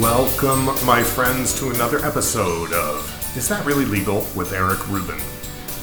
[0.00, 5.18] Welcome, my friends, to another episode of Is That Really Legal with Eric Rubin.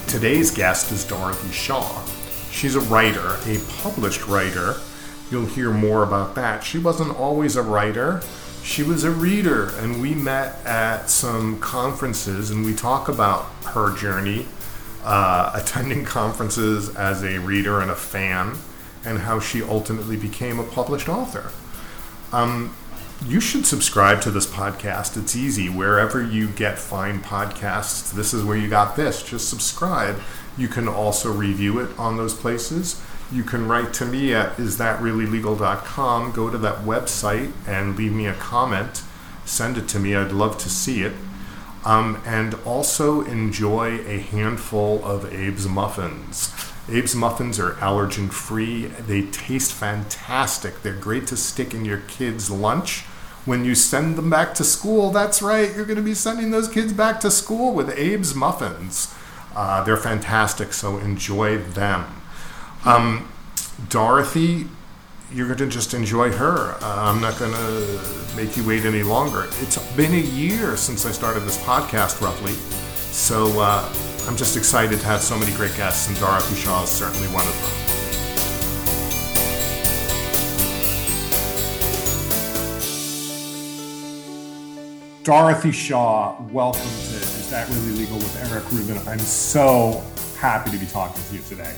[0.08, 2.05] Today's guest is Dorothy Shaw.
[2.52, 4.76] She's a writer, a published writer.
[5.31, 6.63] You'll hear more about that.
[6.63, 8.21] She wasn't always a writer,
[8.63, 13.96] she was a reader, and we met at some conferences and we talk about her
[13.98, 14.46] journey
[15.03, 18.57] uh, attending conferences as a reader and a fan,
[19.03, 21.52] and how she ultimately became a published author.
[22.31, 22.75] Um,
[23.26, 25.16] you should subscribe to this podcast.
[25.17, 25.70] It's easy.
[25.70, 29.23] Wherever you get fine podcasts, this is where you got this.
[29.23, 30.20] Just subscribe.
[30.58, 33.02] You can also review it on those places.
[33.31, 36.31] You can write to me at isthatreallylegal.com.
[36.34, 39.04] Go to that website and leave me a comment.
[39.45, 40.16] Send it to me.
[40.16, 41.13] I'd love to see it.
[41.85, 46.54] Um, and also enjoy a handful of Abe's muffins.
[46.90, 48.85] Abe's muffins are allergen free.
[48.85, 50.82] They taste fantastic.
[50.82, 53.05] They're great to stick in your kids' lunch
[53.46, 55.12] when you send them back to school.
[55.12, 59.13] That's right, you're going to be sending those kids back to school with Abe's muffins.
[59.55, 62.05] Uh, they're fantastic, so enjoy them.
[62.86, 63.32] Um,
[63.90, 64.68] Dorothy,
[65.32, 66.76] you're going to just enjoy her.
[66.82, 69.46] Uh, I'm not going to make you wait any longer.
[69.62, 72.54] It's been a year since I started this podcast, roughly.
[73.12, 73.88] So uh,
[74.28, 77.48] I'm just excited to have so many great guests, and Dorothy Shaw is certainly one
[77.48, 78.23] of them.
[85.24, 88.98] Dorothy Shaw, welcome to Is That Really Legal with Eric Rubin.
[89.08, 90.04] I'm so
[90.38, 91.74] happy to be talking to you today.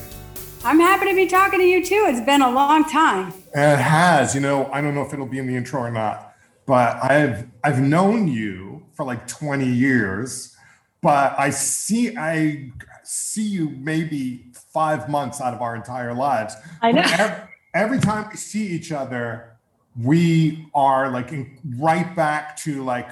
[0.63, 2.07] I'm happy to be talking to you too.
[2.07, 3.31] It's been a long time.
[3.53, 4.33] And it has.
[4.33, 6.33] You know, I don't know if it'll be in the intro or not,
[6.65, 10.57] but I've I've known you for like 20 years,
[11.03, 12.71] but I see I
[13.03, 16.55] see you maybe five months out of our entire lives.
[16.81, 17.03] I know.
[17.05, 17.43] Every,
[17.75, 19.55] every time we see each other,
[20.01, 23.07] we are like in, right back to like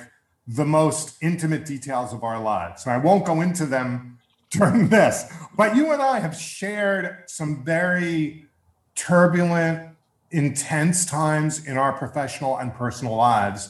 [0.47, 2.85] the most intimate details of our lives.
[2.85, 4.19] And I won't go into them
[4.49, 8.45] during this, but you and I have shared some very
[8.95, 9.89] turbulent,
[10.31, 13.69] intense times in our professional and personal lives.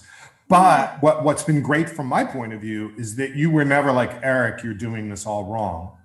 [0.49, 3.91] But what, what's been great from my point of view is that you were never
[3.91, 5.97] like, Eric, you're doing this all wrong.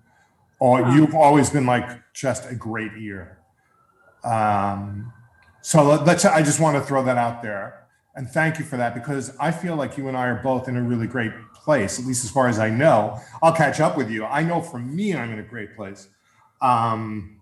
[0.61, 3.39] Or you've always been like just a great ear.
[4.25, 5.13] Um,
[5.61, 7.88] so let's, I just want to throw that out there.
[8.19, 10.77] And thank you for that because I feel like you and I are both in
[10.77, 13.21] a really great place, at least as far as I know.
[13.41, 14.25] I'll catch up with you.
[14.25, 16.09] I know for me, I'm in a great place.
[16.61, 17.41] Um,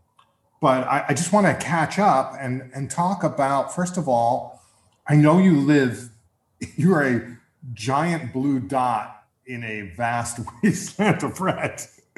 [0.61, 4.61] but I, I just want to catch up and, and talk about, first of all,
[5.09, 6.11] I know you live,
[6.77, 7.39] you're a
[7.73, 11.81] giant blue dot in a vast wasteland of red.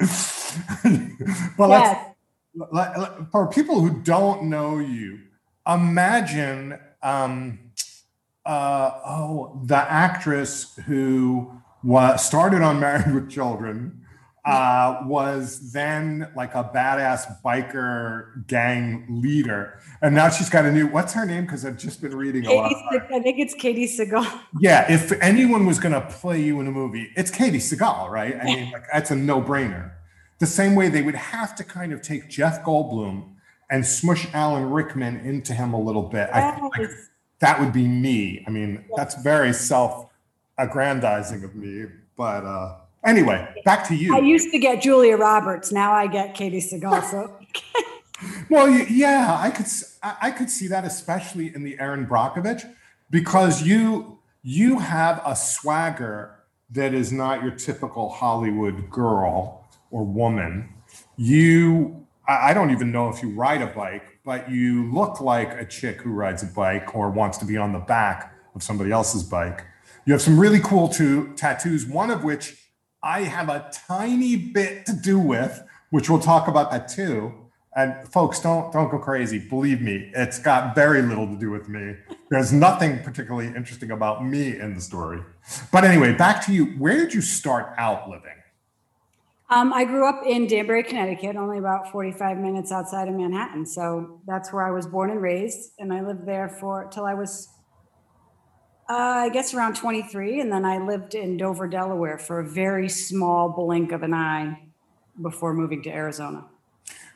[1.57, 2.07] but Yes.
[2.73, 5.19] let- for people who don't know you,
[5.65, 7.59] imagine um,
[8.49, 11.51] uh, oh, the actress who
[11.83, 14.01] was started on Married with Children
[14.43, 20.87] uh, was then like a badass biker gang leader, and now she's got a new.
[20.87, 21.45] What's her name?
[21.45, 22.71] Because I've just been reading a lot.
[22.71, 23.07] Katey, about her.
[23.09, 24.41] Se- I think it's Katey Sagal.
[24.59, 28.35] Yeah, if anyone was going to play you in a movie, it's Katey Sagal, right?
[28.41, 29.91] I mean, like that's a no-brainer.
[30.39, 33.35] The same way they would have to kind of take Jeff Goldblum
[33.69, 36.29] and smush Alan Rickman into him a little bit.
[36.33, 37.08] I feel like Yes.
[37.39, 38.43] That would be me.
[38.45, 41.85] I mean, that's very self-aggrandizing of me.
[42.17, 44.15] But uh, anyway, back to you.
[44.15, 45.71] I used to get Julia Roberts.
[45.71, 47.03] Now I get Katey Sagal.
[47.09, 47.33] So
[48.49, 49.67] Well, yeah, I could
[50.03, 52.69] I could see that, especially in the Erin Brockovich,
[53.09, 56.39] because you you have a swagger
[56.71, 60.69] that is not your typical Hollywood girl or woman.
[61.17, 65.65] You, I don't even know if you ride a bike, but you look like a
[65.65, 69.23] chick who rides a bike or wants to be on the back of somebody else's
[69.23, 69.65] bike.
[70.05, 72.69] You have some really cool two tattoos, one of which
[73.01, 77.33] I have a tiny bit to do with, which we'll talk about that too.
[77.75, 79.39] And folks, don't don't go crazy.
[79.39, 81.95] Believe me, it's got very little to do with me.
[82.29, 85.23] There's nothing particularly interesting about me in the story.
[85.71, 86.65] But anyway, back to you.
[86.77, 88.38] Where did you start out living?
[89.49, 93.65] Um, I grew up in Danbury, Connecticut, only about 45 minutes outside of Manhattan.
[93.65, 95.71] So that's where I was born and raised.
[95.79, 97.49] And I lived there for till I was,
[98.89, 100.39] uh, I guess, around 23.
[100.39, 104.67] And then I lived in Dover, Delaware for a very small blink of an eye
[105.21, 106.45] before moving to Arizona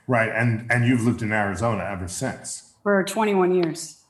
[0.07, 2.73] Right, and and you've lived in Arizona ever since.
[2.83, 4.03] for 21 years.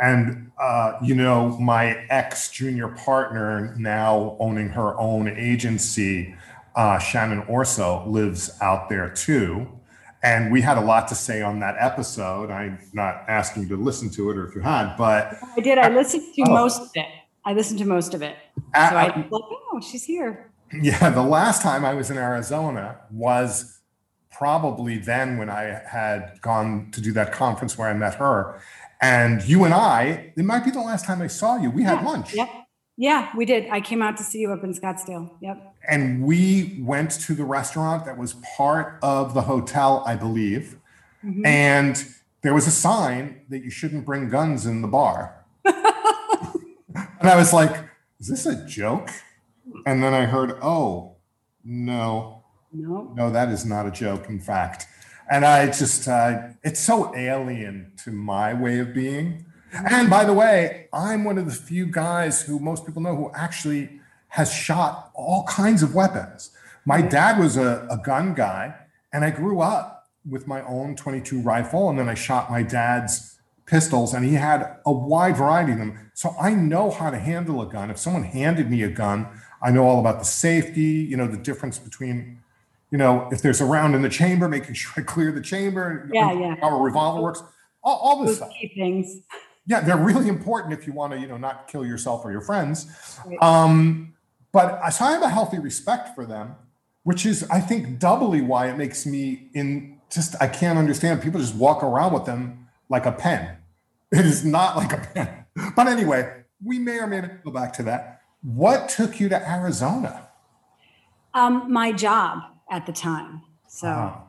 [0.00, 6.36] And uh, you know, my ex junior partner, now owning her own agency,
[6.76, 9.66] uh, Shannon Orso, lives out there too.
[10.22, 12.50] And we had a lot to say on that episode.
[12.50, 15.78] I'm not asking you to listen to it or if you had, but I did.
[15.78, 16.52] I listened to Oh.
[16.52, 17.06] most of it.
[17.44, 18.36] I listened to most of it.
[18.74, 20.50] Uh, so I like, oh, she's here.
[20.82, 23.80] Yeah, the last time I was in Arizona was
[24.30, 28.60] probably then when I had gone to do that conference where I met her.
[29.02, 31.70] And you and I, it might be the last time I saw you.
[31.70, 32.34] We had Yeah, lunch.
[32.34, 32.50] Yep.
[32.98, 33.68] Yeah, we did.
[33.70, 35.30] I came out to see you up in Scottsdale.
[35.40, 35.69] Yep.
[35.90, 40.78] And we went to the restaurant that was part of the hotel, I believe.
[41.24, 41.44] Mhm.
[41.44, 42.06] And
[42.42, 45.44] there was a sign that you shouldn't bring guns in the bar.
[45.64, 47.74] and I was like,
[48.18, 49.10] is this a joke?
[49.86, 51.16] And then I heard, oh,
[51.64, 53.12] no, No.
[53.16, 54.86] no, that is not a joke, in fact.
[55.30, 59.44] And I just, uh, it's so alien to my way of being.
[59.72, 63.30] And by the way, I'm one of the few guys who most people know who
[63.34, 63.99] actually
[64.30, 66.50] has shot all kinds of weapons.
[66.84, 68.74] My dad was a, a gun guy,
[69.12, 73.38] and I grew up with my own 22 rifle, and then I shot my dad's
[73.66, 76.10] pistols, and he had a wide variety of them.
[76.14, 77.90] So I know how to handle a gun.
[77.90, 79.28] If someone handed me a gun,
[79.62, 82.40] I know all about the safety, you know, the difference between,
[82.90, 86.08] you know, if there's a round in the chamber, making sure I clear the chamber,
[86.12, 86.56] Yeah, yeah.
[86.60, 87.42] how a revolver works,
[87.82, 88.50] all, all this Those stuff.
[88.60, 89.18] key things.
[89.66, 92.40] Yeah, they're really important if you want to, you know, not kill yourself or your
[92.40, 92.86] friends.
[93.24, 93.38] Right.
[93.40, 94.14] Um,
[94.52, 96.54] but I- so I have a healthy respect for them,
[97.04, 101.40] which is, I think, doubly why it makes me in just I can't understand people
[101.40, 103.56] just walk around with them like a pen.
[104.12, 105.44] It is not like a pen.
[105.76, 108.22] But anyway, we may or may not go back to that.
[108.42, 110.26] What took you to Arizona?
[111.32, 113.42] Um, my job at the time.
[113.68, 114.22] So Ah.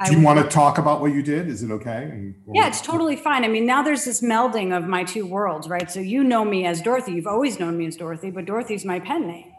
[0.00, 1.48] I Do you was- want to talk about what you did?
[1.48, 2.34] Is it okay?
[2.52, 3.44] Yeah, it's totally fine.
[3.44, 5.88] I mean, now there's this melding of my two worlds, right?
[5.88, 7.12] So you know me as Dorothy.
[7.12, 9.52] You've always known me as Dorothy, but Dorothy's my pen name.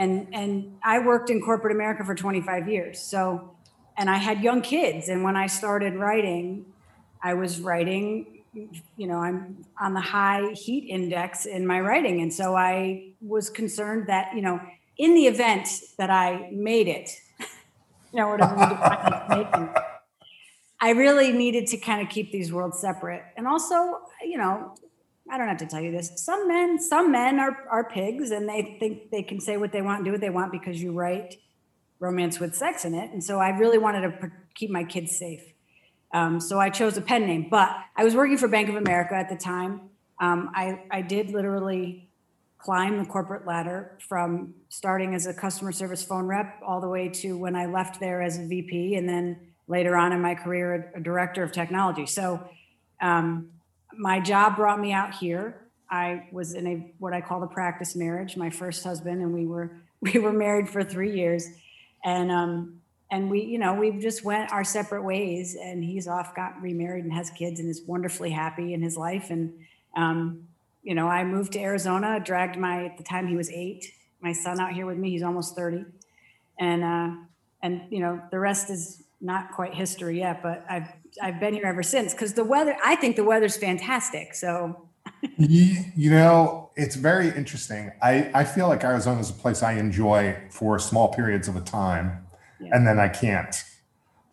[0.00, 2.98] And and I worked in corporate America for 25 years.
[2.98, 3.54] So
[3.96, 6.64] and I had young kids and when I started writing,
[7.22, 8.38] I was writing
[8.96, 13.48] you know, I'm on the high heat index in my writing and so I was
[13.48, 14.60] concerned that, you know,
[14.98, 15.68] in the event
[15.98, 17.10] that I made it,
[18.12, 18.56] you know, whatever
[20.80, 23.22] I really needed to kind of keep these worlds separate.
[23.36, 24.74] And also, you know,
[25.30, 26.12] I don't have to tell you this.
[26.16, 29.82] Some men, some men are are pigs and they think they can say what they
[29.82, 31.36] want and do what they want because you write
[32.00, 33.10] romance with sex in it.
[33.12, 35.42] And so I really wanted to keep my kids safe.
[36.12, 39.14] Um, so I chose a pen name, but I was working for Bank of America
[39.14, 39.82] at the time.
[40.18, 42.08] Um, I, I did literally
[42.58, 47.08] climb the corporate ladder from starting as a customer service phone rep all the way
[47.08, 49.38] to when I left there as a VP and then
[49.68, 52.06] later on in my career, a, a director of technology.
[52.06, 52.42] So
[53.00, 53.50] um,
[54.00, 55.60] my job brought me out here.
[55.90, 59.46] I was in a what I call the practice marriage, my first husband, and we
[59.46, 61.46] were we were married for three years,
[62.04, 62.80] and um,
[63.10, 65.56] and we you know we just went our separate ways.
[65.60, 69.28] And he's off, got remarried, and has kids, and is wonderfully happy in his life.
[69.28, 69.52] And
[69.94, 70.48] um,
[70.82, 73.92] you know, I moved to Arizona, dragged my at the time he was eight,
[74.22, 75.10] my son out here with me.
[75.10, 75.84] He's almost thirty,
[76.58, 77.10] and uh,
[77.62, 80.42] and you know the rest is not quite history yet.
[80.42, 80.88] But I've
[81.22, 82.76] I've been here ever since because the weather.
[82.84, 84.34] I think the weather's fantastic.
[84.34, 84.88] So
[85.36, 87.90] You, you know, it's very interesting.
[88.02, 91.60] I, I feel like Arizona is a place I enjoy for small periods of a
[91.60, 92.26] time,
[92.60, 92.70] Yeah.
[92.72, 93.54] and then I can't.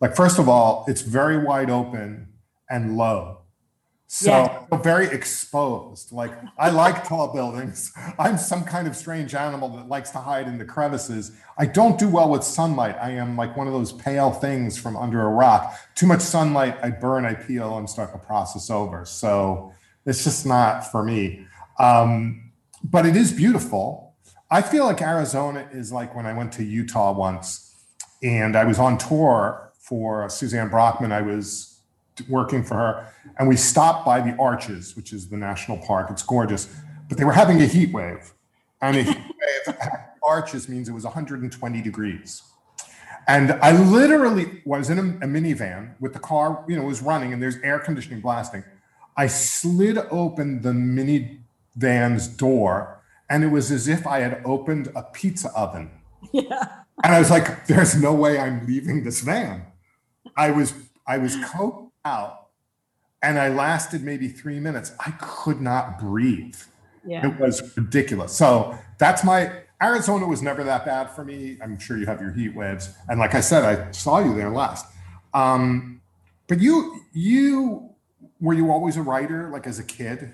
[0.00, 2.28] Like, first of all, it's very wide open
[2.70, 3.38] and low.
[4.10, 4.60] So Yeah.
[4.62, 6.12] I feel very exposed.
[6.12, 7.92] Like I like tall buildings.
[8.18, 11.32] I'm some kind of strange animal that likes to hide in the crevices.
[11.58, 12.96] I don't do well with sunlight.
[13.00, 15.78] I am like one of those pale things from under a rock.
[15.94, 19.04] Too much sunlight, I burn, I peel, and start the process over.
[19.04, 19.72] So
[20.06, 21.46] it's just not for me.
[21.78, 22.50] Um,
[22.82, 24.14] but it is beautiful.
[24.50, 27.74] I feel like Arizona is like when I went to Utah once
[28.22, 31.12] and I was on tour for Suzanne Brockmann.
[31.12, 31.77] I was
[32.28, 36.08] working for her, and we stopped by the Arches, which is the national park.
[36.10, 36.68] It's gorgeous,
[37.08, 38.32] but they were having a heat wave,
[38.80, 42.42] and a heat wave at Arches means it was 120 degrees.
[43.26, 47.32] And I literally was in a, a minivan with the car, you know, was running,
[47.32, 48.64] and there's air conditioning blasting.
[49.16, 55.02] I slid open the minivan's door, and it was as if I had opened a
[55.02, 55.90] pizza oven.
[56.32, 56.66] yeah,
[57.04, 59.66] And I was like, there's no way I'm leaving this van.
[60.36, 60.72] I was
[61.06, 62.48] I was coked out
[63.22, 64.92] and I lasted maybe three minutes.
[65.04, 66.56] I could not breathe.
[67.04, 67.26] yeah.
[67.26, 68.32] It was ridiculous.
[68.32, 69.40] So that's my
[69.82, 71.56] Arizona was never that bad for me.
[71.62, 72.90] I'm sure you have your heat waves.
[73.08, 74.86] And like I said, I saw you there last.
[75.34, 76.00] Um,
[76.48, 77.90] but you you
[78.40, 80.32] were you always a writer like as a kid?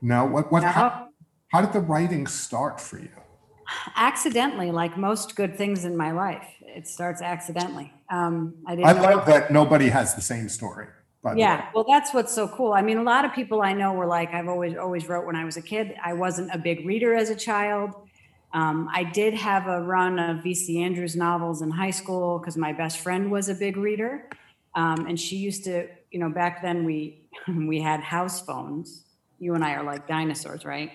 [0.00, 1.08] No, what what how,
[1.48, 3.10] how did the writing start for you?
[3.96, 7.92] Accidentally, like most good things in my life, it starts accidentally.
[8.10, 8.88] Um, I didn't.
[8.88, 10.86] I love that nobody has the same story.
[11.38, 14.06] yeah well that's what's so cool i mean a lot of people i know were
[14.06, 17.14] like i've always always wrote when i was a kid i wasn't a big reader
[17.14, 17.94] as a child
[18.54, 22.72] um, i did have a run of vc andrews novels in high school because my
[22.72, 24.28] best friend was a big reader
[24.74, 29.04] um, and she used to you know back then we we had house phones
[29.38, 30.90] you and i are like dinosaurs right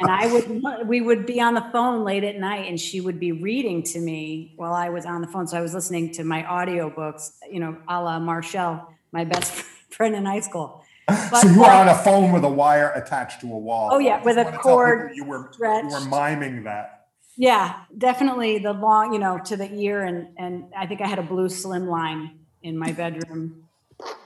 [0.00, 3.18] and i would we would be on the phone late at night and she would
[3.18, 6.24] be reading to me while i was on the phone so i was listening to
[6.24, 9.52] my audiobooks you know a la marsha my best
[9.90, 10.84] friend in high school.
[11.06, 13.90] But, so you were on a phone with a wire attached to a wall.
[13.92, 15.12] Oh yeah, with a cord.
[15.14, 15.90] You were stretched.
[15.90, 17.06] you were miming that.
[17.36, 21.18] Yeah, definitely the long, you know, to the ear, and and I think I had
[21.18, 23.64] a blue slimline in my bedroom.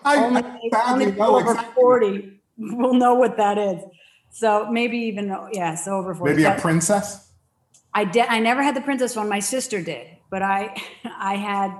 [0.04, 1.74] I, only I only over exactly.
[1.74, 3.82] forty will know what that is.
[4.36, 6.34] So maybe even yeah, so over forty.
[6.34, 7.30] Maybe a princess.
[7.94, 8.26] I did.
[8.26, 9.30] I never had the princess one.
[9.30, 10.76] My sister did, but I
[11.18, 11.70] I had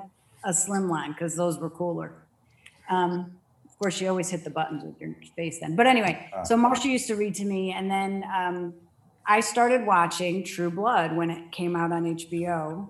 [0.43, 2.15] a slimline because those were cooler.
[2.89, 3.37] Um,
[3.67, 5.77] of course, she always hit the buttons with your face then.
[5.77, 8.73] But anyway, uh, so Marsha used to read to me, and then um,
[9.27, 12.89] I started watching True Blood when it came out on HBO,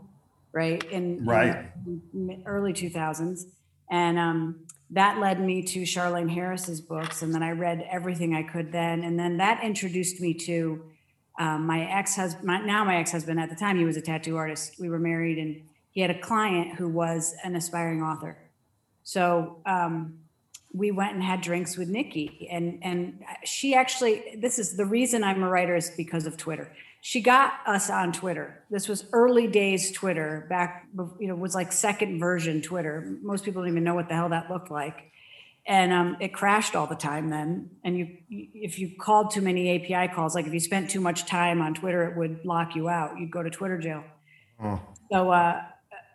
[0.52, 1.73] right in, right
[2.14, 3.46] in early two thousands,
[3.90, 8.43] and um, that led me to Charlaine Harris's books, and then I read everything I
[8.43, 10.85] could then, and then that introduced me to
[11.38, 12.66] um, my ex-husband.
[12.66, 14.76] now my ex-husband at the time he was a tattoo artist.
[14.78, 18.38] We were married, and he had a client who was an aspiring author
[19.07, 20.19] so um,
[20.75, 25.23] we went and had drinks with Nikki, and and she actually this is the reason
[25.23, 26.73] I'm a writer is because of Twitter.
[27.07, 28.65] She got us on Twitter.
[28.69, 30.89] This was early days Twitter, back
[31.21, 33.17] you know was like second version Twitter.
[33.23, 35.13] Most people don't even know what the hell that looked like,
[35.69, 37.71] and um, it crashed all the time then.
[37.85, 41.27] And you if you called too many API calls, like if you spent too much
[41.27, 43.17] time on Twitter, it would lock you out.
[43.21, 44.03] You'd go to Twitter jail.
[44.61, 44.81] Oh.
[45.13, 45.31] So.
[45.31, 45.63] Uh,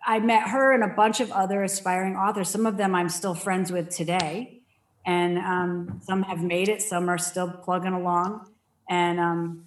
[0.03, 2.49] I met her and a bunch of other aspiring authors.
[2.49, 4.63] Some of them I'm still friends with today,
[5.05, 6.81] and um, some have made it.
[6.81, 8.49] Some are still plugging along,
[8.89, 9.65] and um,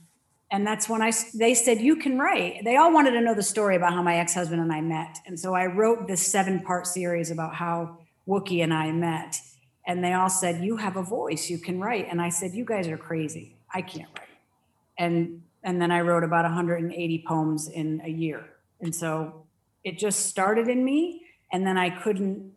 [0.54, 2.62] and that's when I they said you can write.
[2.64, 5.18] They all wanted to know the story about how my ex husband and I met,
[5.26, 9.40] and so I wrote this seven part series about how Wookie and I met.
[9.84, 12.06] And they all said you have a voice, you can write.
[12.08, 13.56] And I said you guys are crazy.
[13.74, 14.28] I can't write.
[14.96, 18.44] And and then I wrote about 180 poems in a year.
[18.80, 19.46] And so
[19.82, 22.52] it just started in me and then I couldn't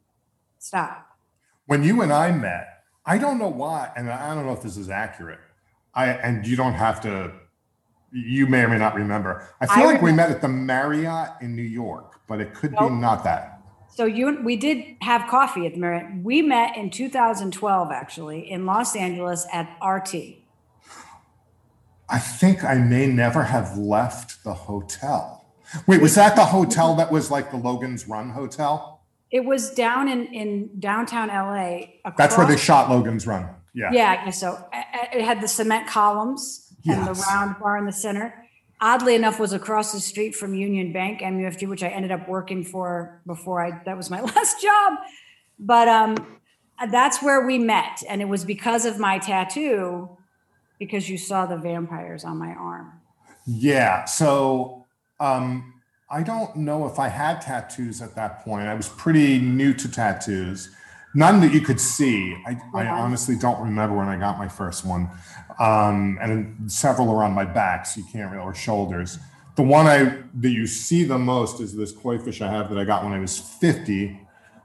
[0.60, 1.18] stop.
[1.66, 4.78] When you and I met, I don't know why, and I don't know if this
[4.78, 5.40] is accurate.
[5.96, 7.34] I and you don't have to
[8.12, 9.48] you may or may not remember.
[9.60, 10.06] I feel I like remember.
[10.06, 12.90] we met at the Marriott in New York, but it could nope.
[12.90, 13.62] be not that.
[13.90, 16.24] So you we did have coffee at the Marriott.
[16.24, 20.16] We met in 2012 actually in Los Angeles at RT.
[22.10, 25.46] I think I may never have left the hotel.
[25.88, 29.02] Wait, was that the hotel that was like the Logan's Run hotel?
[29.30, 31.88] It was down in, in downtown LA.
[32.18, 33.50] That's where they shot Logan's Run.
[33.74, 33.92] Yeah.
[33.92, 34.66] Yeah, so.
[35.12, 36.98] It had the cement columns yes.
[36.98, 38.34] and the round bar in the center.
[38.80, 42.64] Oddly enough, was across the street from Union Bank, MUFG, which I ended up working
[42.64, 43.82] for before I.
[43.86, 44.94] That was my last job,
[45.58, 46.38] but um,
[46.92, 50.10] that's where we met, and it was because of my tattoo,
[50.78, 52.94] because you saw the vampires on my arm.
[53.48, 54.06] Yeah.
[54.06, 54.86] So
[55.20, 55.74] um,
[56.10, 58.68] I don't know if I had tattoos at that point.
[58.68, 60.70] I was pretty new to tattoos.
[61.16, 62.36] None that you could see.
[62.46, 65.10] I, I honestly don't remember when I got my first one.
[65.60, 69.18] Um, and several are on my back, so you can't really, or shoulders.
[69.56, 72.78] The one I that you see the most is this koi fish I have that
[72.78, 74.20] I got when I was 50.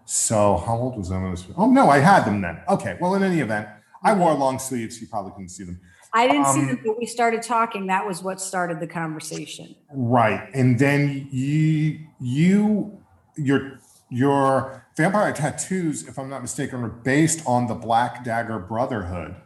[0.04, 1.46] So how old was I when I was?
[1.56, 2.60] Oh no, I had them then.
[2.68, 2.98] Okay.
[3.00, 3.68] Well, in any event,
[4.02, 5.00] I wore long sleeves.
[5.00, 5.80] You probably couldn't see them.
[6.12, 7.86] I didn't um, see them, but we started talking.
[7.86, 9.74] That was what started the conversation.
[9.90, 10.46] Right.
[10.52, 12.98] And then you you
[13.36, 13.78] your
[14.10, 19.36] your vampire tattoos, if I'm not mistaken, are based on the Black Dagger Brotherhood,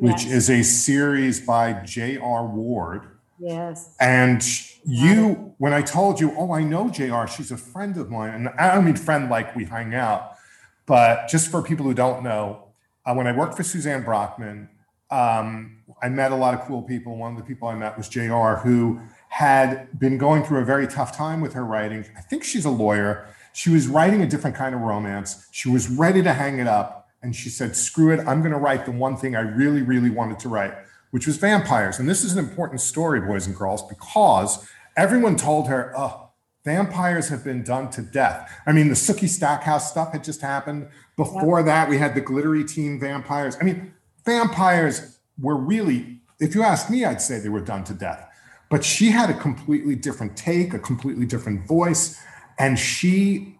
[0.00, 0.32] which yes.
[0.32, 2.46] is a series by J.R.
[2.46, 3.02] Ward.
[3.38, 3.94] Yes.
[4.00, 4.42] And
[4.84, 8.32] you, when I told you, oh, I know JR, she's a friend of mine.
[8.32, 10.36] And I don't mean friend like we hang out,
[10.86, 12.64] but just for people who don't know,
[13.04, 14.68] uh, when I worked for Suzanne Brockmann,
[15.10, 17.16] um, I met a lot of cool people.
[17.16, 20.86] One of the people I met was JR, who had been going through a very
[20.86, 22.04] tough time with her writing.
[22.16, 23.28] I think she's a lawyer.
[23.52, 25.46] She was writing a different kind of romance.
[25.50, 26.99] She was ready to hang it up.
[27.22, 30.10] And she said, screw it, I'm going to write the one thing I really, really
[30.10, 30.74] wanted to write,
[31.10, 31.98] which was vampires.
[31.98, 36.30] And this is an important story, boys and girls, because everyone told her, oh,
[36.64, 38.50] vampires have been done to death.
[38.66, 40.88] I mean, the Sookie Stackhouse stuff had just happened.
[41.16, 43.56] Before that, we had the glittery teen vampires.
[43.60, 47.94] I mean, vampires were really, if you ask me, I'd say they were done to
[47.94, 48.26] death.
[48.70, 52.20] But she had a completely different take, a completely different voice,
[52.58, 53.58] and she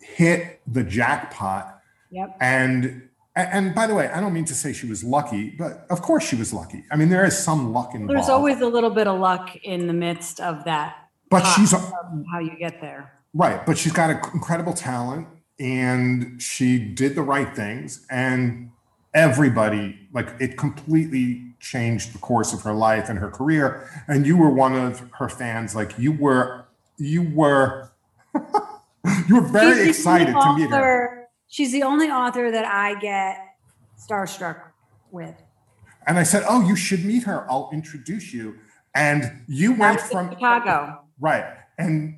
[0.00, 1.71] hit the jackpot.
[2.12, 2.36] Yep.
[2.40, 6.02] And And, by the way, I don't mean to say she was lucky, but of
[6.02, 6.84] course she was lucky.
[6.90, 8.14] I mean, there is some luck involved.
[8.14, 11.08] There's always a little bit of luck in the midst of that.
[11.30, 13.10] but she's how you get there.
[13.32, 13.64] right.
[13.64, 15.28] But she's got an incredible talent,
[15.58, 18.70] and she did the right things, and
[19.14, 23.88] everybody like it completely changed the course of her life and her career.
[24.08, 25.74] And you were one of her fans.
[25.74, 26.66] Like you were,
[26.98, 27.92] you were,
[28.34, 31.21] you were very excited to meet her.
[31.52, 33.36] She's the only author that I get
[33.98, 34.58] starstruck
[35.10, 35.34] with.
[36.06, 37.46] And I said, "Oh, you should meet her.
[37.50, 38.56] I'll introduce you."
[38.94, 41.02] And you went from Chicago.
[41.20, 41.44] right,
[41.76, 42.16] and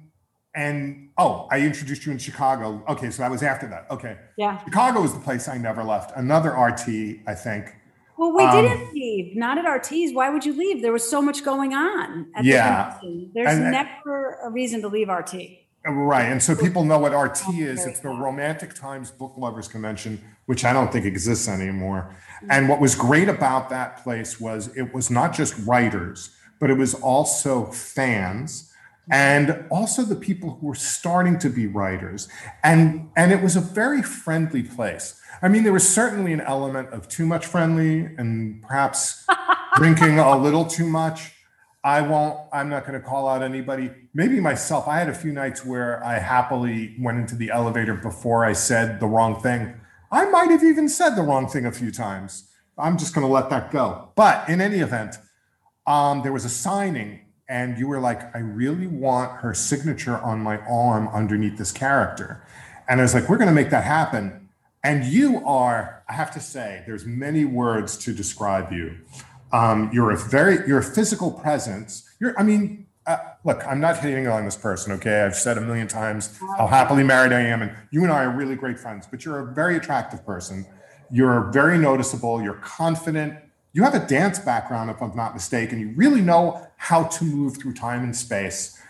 [0.55, 2.85] and oh, I introduced you in Chicago.
[2.89, 3.87] Okay, so that was after that.
[3.91, 4.63] Okay, Yeah.
[4.65, 6.17] Chicago was the place I never left.
[6.17, 7.75] Another RT, I think.
[8.17, 9.37] Well, we Um, didn't leave.
[9.37, 10.13] Not at RT's.
[10.15, 10.81] Why would you leave?
[10.81, 12.29] There was so much going on.
[12.37, 12.85] At the Yeah.
[13.01, 13.33] convention.
[13.35, 15.64] There's And- never a reason to leave RT.
[15.87, 17.85] Right, and so people know what RT is.
[17.85, 18.09] Oh, it's the.
[18.09, 22.17] Romantic Times Book Lovers Convention, which I don't think exists anymore.
[22.49, 26.79] And what was great about that place was it was not just writers, but it
[26.79, 28.73] was also fans
[29.11, 32.29] and also the people who were starting to be writers.
[32.63, 35.21] And and it was a very friendly place.
[35.43, 39.27] I mean, there was certainly an element of too much friendly and perhaps
[39.77, 41.33] drinking a little too much.
[41.85, 43.91] I won't, I'm not going to call out anybody.
[44.15, 44.89] Maybe myself.
[44.89, 49.01] I had a few nights where I happily went into the elevator before I said
[49.01, 49.75] the wrong thing.
[50.11, 52.51] I might have even said the wrong thing a few times.
[52.79, 54.09] I'm just going to let that go.
[54.17, 55.17] But in any event,
[55.87, 60.41] um, there was a signing, and you were like, I really want her signature on
[60.41, 62.43] my arm underneath this character.
[62.89, 64.49] And I was like, we're going to make that happen.
[64.83, 68.99] And you are, I have to say, there's many words to describe you.
[69.55, 71.91] Um, you're a very, you're a physical presence.
[72.19, 75.23] You're, I mean, uh, look, I'm not hating on this person, okay?
[75.23, 78.31] I've said a million times how happily married I am, and you and I are
[78.31, 79.07] really great friends.
[79.09, 80.67] But you're a very attractive person.
[81.11, 82.43] You're very noticeable.
[82.43, 83.39] You're confident.
[83.75, 85.79] You have a dance background, if I'm not mistaken.
[85.79, 88.81] You really know how to move through time and space.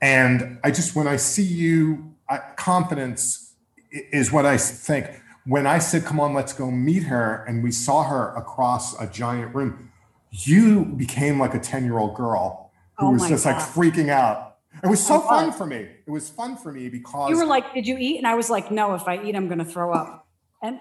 [0.00, 3.54] And I just, when I see you, I, confidence
[3.90, 5.06] is what I think.
[5.46, 9.06] When I said, come on, let's go meet her, and we saw her across a
[9.08, 9.91] giant room,
[10.32, 14.56] you became like a 10 year old girl who Oh was just like freaking out.
[14.82, 15.86] It was so fun for me.
[16.06, 18.48] It was fun for me because You were like, "Did you eat?" And I was
[18.48, 18.94] like, "No.
[18.94, 20.26] If I eat, I'm going to throw up."
[20.62, 20.80] And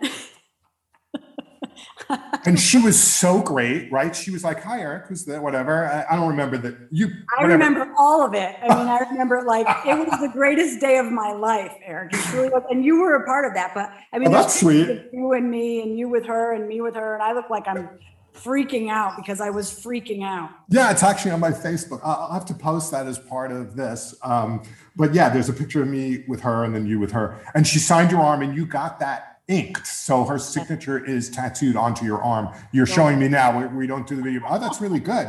[2.45, 4.15] and she was so great, right?
[4.15, 5.43] She was like, "Hi, Eric, who's that?
[5.43, 6.87] Whatever." I, I don't remember that.
[6.89, 8.55] You, I remember all of it.
[8.61, 12.13] I mean, I remember like it was the greatest day of my life, Eric.
[12.13, 12.63] It really was.
[12.69, 13.73] And you were a part of that.
[13.73, 15.09] But I mean, Oh, that's sweet.
[15.11, 17.67] You and me, and you with her, and me with her, and I look like
[17.67, 17.89] I'm
[18.33, 20.49] freaking out because I was freaking out.
[20.69, 21.99] Yeah, it's actually on my Facebook.
[22.03, 24.15] I'll have to post that as part of this.
[24.23, 24.63] Um,
[24.95, 27.39] but yeah, there's a picture of me with her and then you with her.
[27.55, 29.85] And she signed your arm and you got that inked.
[29.85, 32.49] So her signature is tattooed onto your arm.
[32.71, 33.59] You're showing me now.
[33.59, 34.41] We, we don't do the video.
[34.47, 35.27] Oh, that's really good.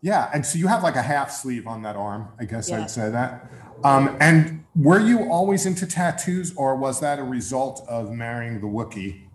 [0.00, 0.30] Yeah.
[0.32, 2.28] And so you have like a half sleeve on that arm.
[2.38, 2.82] I guess Yeah.
[2.82, 3.50] I'd say that.
[3.84, 8.66] Um, and were you always into tattoos or was that a result of marrying the
[8.66, 9.27] Wookiee?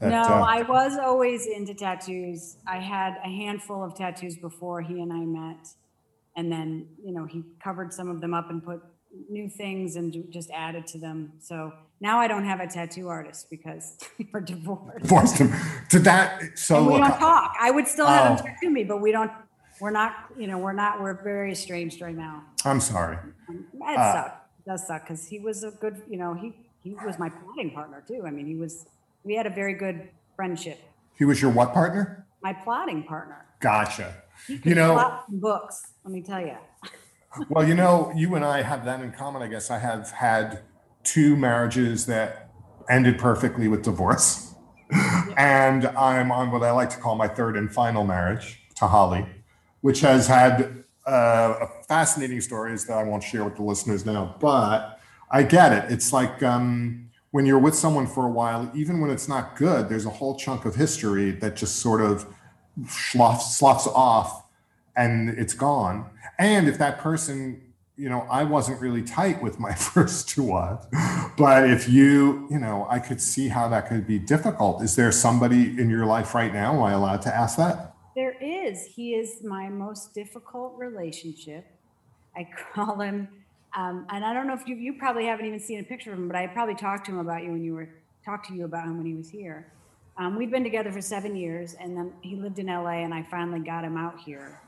[0.00, 2.56] That, no, uh, I was always into tattoos.
[2.66, 5.66] I had a handful of tattoos before he and I met.
[6.36, 8.80] And then, you know, he covered some of them up and put
[9.28, 11.32] new things and just added to them.
[11.40, 13.98] So now I don't have a tattoo artist because
[14.32, 15.06] we're divorced.
[15.08, 15.52] forced him
[15.90, 16.56] to that.
[16.56, 17.54] So And we don't talk.
[17.60, 18.46] I would still have him Oh.
[18.48, 19.32] tattoo me, but we don't,
[19.80, 22.44] we're not, you know, we're not, we're very estranged right now.
[22.64, 23.16] I'm sorry.
[23.48, 24.34] It Uh, sucks.
[24.60, 26.52] It does suck because he was a good, you know, he,
[26.84, 28.22] he was my plotting partner too.
[28.26, 28.86] I mean, he was,
[29.28, 30.80] we had a very good friendship.
[31.14, 32.26] He was your what partner?
[32.42, 33.44] My plotting partner.
[33.60, 34.14] Gotcha.
[34.48, 36.56] You know, books, let me tell you.
[37.50, 39.42] well, you know, you and I have that in common.
[39.42, 40.62] I guess I have had
[41.04, 42.50] two marriages that
[42.88, 44.54] ended perfectly with divorce.
[45.36, 49.24] And I'm on what I like to call my third and final marriage to Holly,
[49.82, 54.34] which has had uh, a fascinating stories that I won't share with the listeners now.
[54.40, 54.98] But
[55.30, 55.92] I get it.
[55.92, 57.07] It's like um,
[57.38, 60.34] when you're with someone for a while, even when it's not good, there's a whole
[60.34, 62.26] chunk of history that just sort of
[62.88, 64.42] sloughs, sloughs off
[64.96, 66.10] and it's gone.
[66.40, 67.62] And if that person,
[67.96, 70.84] you know, I wasn't really tight with my first two wives,
[71.36, 74.82] but if you, you know, I could see how that could be difficult.
[74.82, 76.74] Is there somebody in your life right now?
[76.74, 77.94] Am I allowed to ask that?
[78.16, 78.84] There is.
[78.84, 81.66] He is my most difficult relationship.
[82.34, 83.28] I call him,
[83.78, 86.18] um, and I don't know if you you probably haven't even seen a picture of
[86.18, 87.88] him, but I probably talked to him about you when you were
[88.24, 89.72] talked to you about him when he was here.
[90.16, 93.22] Um, we've been together for seven years, and then he lived in LA, and I
[93.22, 94.60] finally got him out here.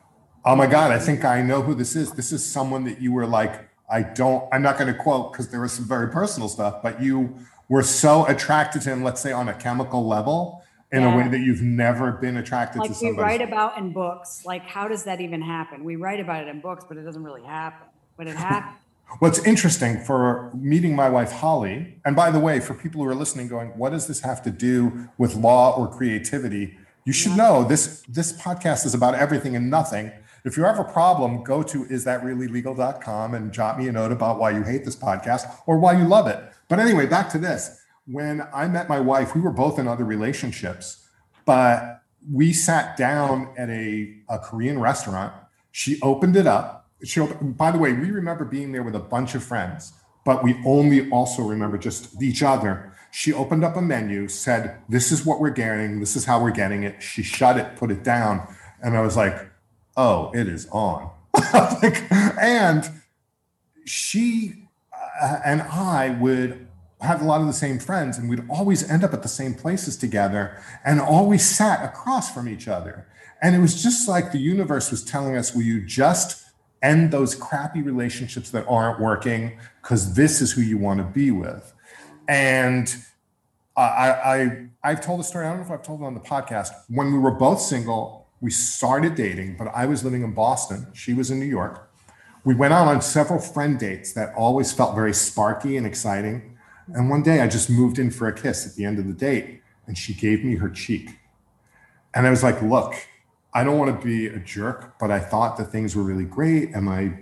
[0.45, 2.13] Oh my God, I think I know who this is.
[2.13, 5.49] This is someone that you were like, I don't, I'm not going to quote because
[5.49, 7.37] there was some very personal stuff, but you
[7.69, 11.13] were so attracted to him, let's say on a chemical level, in Yeah.
[11.13, 14.45] a way that you've never been attracted Like to we write about in books.
[14.47, 15.85] Like, how does that even happen?
[15.85, 17.89] We write about it in books, but it doesn't really happen.
[18.17, 18.77] But it happened.
[19.19, 23.15] What's interesting for meeting my wife Holly, and by the way, for people who are
[23.15, 26.79] listening, going, what does this have to do with law or creativity?
[27.05, 30.13] You should know this this podcast is about everything and nothing.
[30.45, 34.51] If you have a problem, go to isthatreallylegal.com and jot me a note about why
[34.51, 36.43] you hate this podcast or why you love it.
[36.69, 37.83] But anyway, back to this.
[38.07, 41.07] When I met my wife, we were both in other relationships,
[41.45, 45.33] but we sat down at a, a Korean restaurant.
[45.73, 46.80] She opened it up.
[47.43, 49.93] By the way, we remember being there with a bunch of friends,
[50.25, 52.93] but we only also remember just each other.
[53.11, 56.01] She opened up a menu, said, This is what we're getting.
[56.01, 57.03] This is how we're getting it.
[57.03, 58.47] She shut it, put it down.
[58.83, 59.51] And I was like,
[59.97, 61.11] Oh, it is on.
[61.83, 62.05] Like,
[62.41, 62.89] and
[63.87, 64.69] she
[65.21, 66.69] uh, and I would
[67.01, 69.55] have a lot of the same friends, and we'd always end up at the same
[69.55, 73.07] places together and always sat across from each other.
[73.43, 76.45] And it was just like the universe was telling us, Will you just
[76.83, 79.59] end those crappy relationships that aren't working?
[79.83, 81.73] Because this is who you want to be with.
[82.29, 82.95] And
[83.77, 85.47] I, I, I've told the story.
[85.47, 86.71] I don't know if I've told it on the podcast.
[86.89, 90.87] When we were both single, we started dating, but I was living in Boston.
[90.93, 91.91] She was in New York.
[92.45, 96.57] We went out on several friend dates that always felt very sparky and exciting.
[96.95, 99.13] And one day I just moved in for a kiss at the end of the
[99.13, 101.11] date, and she gave me her cheek.
[102.15, 102.95] And I was like, look,
[103.53, 106.73] I don't want to be a jerk, but I thought the things were really great.
[106.75, 107.19] Am I,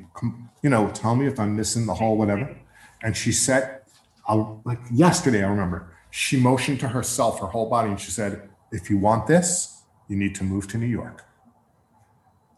[0.63, 2.43] you know, tell me if I'm missing the whole whatever.
[2.43, 3.07] Mm-hmm.
[3.07, 3.81] And she said,
[4.27, 8.49] I'll, like yesterday, I remember, she motioned to herself, her whole body, and she said,
[8.73, 11.25] if you want this, you need to move to New York.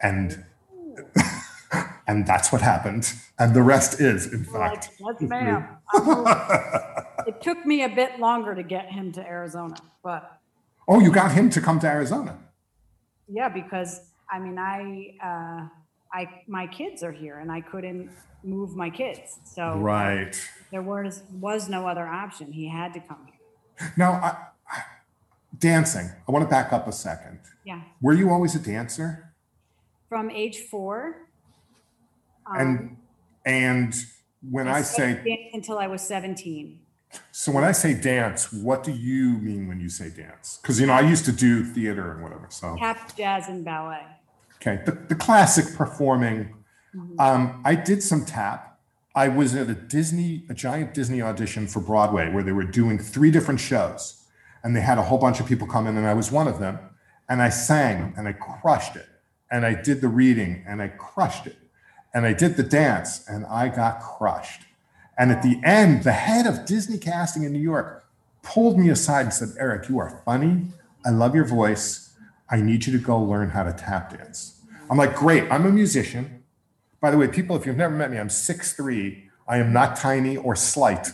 [0.03, 0.45] And
[2.07, 3.13] and that's what happened.
[3.39, 4.91] And the rest is, in Like, fact.
[4.99, 5.69] yes, ma'am.
[7.27, 10.41] It took me a bit longer to get him to Arizona, but
[10.89, 12.39] oh, you got him to come to Arizona.
[13.31, 15.69] Yeah, because I mean, I, uh,
[16.13, 18.11] I, my kids are here, and I couldn't
[18.43, 20.35] move my kids, so Right.
[20.71, 22.53] there was was no other option.
[22.53, 23.93] He had to come here.
[23.97, 24.37] Now, I,
[24.71, 24.83] I,
[25.59, 26.11] dancing.
[26.29, 27.41] I want to back up a second.
[27.65, 29.27] Yeah, Were you always a dancer?
[30.09, 31.29] from age four.
[32.47, 32.97] Um, And
[33.47, 33.95] and
[34.51, 36.81] when I say until I was seventeen.
[37.33, 40.59] So, when I say dance, what do you mean when you say dance?
[40.61, 42.47] Because you know, I used to do theater and whatever.
[42.51, 44.05] So Tap, jazz, and ballet.
[44.57, 46.55] okay, the, the classic performing.
[47.19, 48.79] Um, I did some tap.
[49.15, 52.99] I was at a Disney, a giant Disney audition for Broadway where they were doing
[52.99, 54.25] three different shows,
[54.63, 56.59] and they had a whole bunch of people come in, and I was one of
[56.59, 56.79] them.
[57.29, 59.07] And I sang, and I crushed it.
[59.53, 61.57] And I did the reading, and I crushed it.
[62.13, 64.63] And I did the dance, and I got crushed.
[65.21, 68.07] And at the end, the head of Disney casting in New York
[68.43, 70.69] pulled me aside and said, Eric, you are funny.
[71.05, 72.15] I love your voice.
[72.49, 74.63] I need you to go learn how to tap dance.
[74.89, 75.45] I'm like, great.
[75.53, 76.43] I'm a musician.
[77.03, 79.25] By the way, people, if you've never met me, I'm 6'3.
[79.47, 81.09] I am not tiny or slight.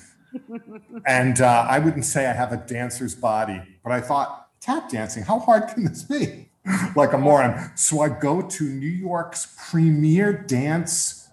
[1.06, 5.24] and uh, I wouldn't say I have a dancer's body, but I thought, tap dancing,
[5.24, 6.48] how hard can this be?
[6.94, 7.72] like a moron.
[7.74, 11.25] So I go to New York's premier dance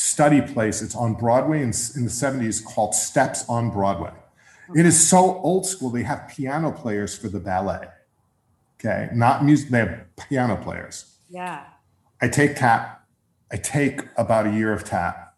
[0.00, 0.80] study place.
[0.80, 4.12] It's on Broadway in, in the 70s called Steps on Broadway.
[4.74, 7.88] It is so old school, they have piano players for the ballet.
[8.78, 11.16] Okay, not music, they have piano players.
[11.28, 11.64] Yeah.
[12.22, 13.04] I take tap.
[13.52, 15.34] I take about a year of tap.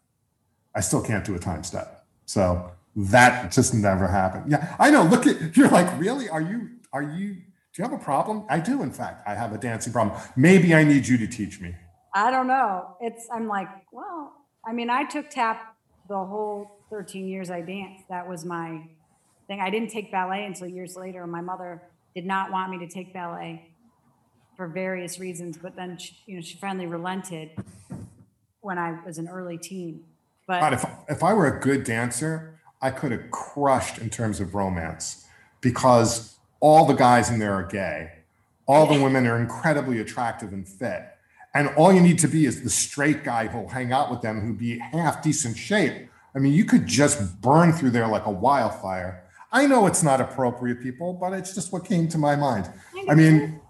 [0.73, 2.05] I still can't do a time step.
[2.25, 4.51] So that just never happened.
[4.51, 5.03] Yeah, I know.
[5.03, 6.29] Look at you're like, really?
[6.29, 8.45] Are you are you do you have a problem?
[8.49, 9.27] I do, in fact.
[9.27, 10.17] I have a dancing problem.
[10.35, 11.75] Maybe I need you to teach me.
[12.13, 12.95] I don't know.
[13.01, 15.75] It's I'm like, well, I mean, I took tap
[16.07, 18.07] the whole 13 years I danced.
[18.09, 18.87] That was my
[19.47, 19.59] thing.
[19.59, 21.25] I didn't take ballet until years later.
[21.27, 21.81] My mother
[22.15, 23.69] did not want me to take ballet
[24.55, 27.51] for various reasons, but then she, you know she finally relented
[28.61, 30.03] when I was an early teen.
[30.47, 34.39] God, But if if I were a good dancer, I could have crushed in terms
[34.39, 35.25] of romance
[35.61, 38.11] because all the guys in there are gay.
[38.65, 41.03] All the women are incredibly attractive and fit.
[41.53, 44.41] And all you need to be is the straight guy who'll hang out with them
[44.41, 46.09] who'd be half decent shape.
[46.35, 49.23] I mean, you could just burn through there like a wildfire.
[49.51, 52.69] I know it's not appropriate, people, but it's just what came to my mind.
[53.07, 53.61] I mean,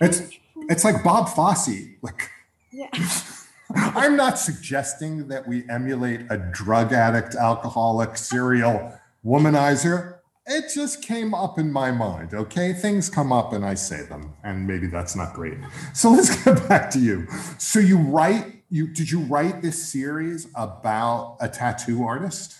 [0.00, 0.22] it's
[0.70, 1.68] it's like Bob Fosse.
[2.00, 2.30] Like
[2.72, 2.88] yeah.
[3.74, 10.17] I'm not suggesting that we emulate a drug addict, alcoholic, serial womanizer.
[10.50, 12.32] It just came up in my mind.
[12.32, 12.72] Okay.
[12.72, 15.58] Things come up and I say them, and maybe that's not great.
[15.92, 17.26] So let's get back to you.
[17.58, 22.56] So you write, you did you write this series about a tattoo artist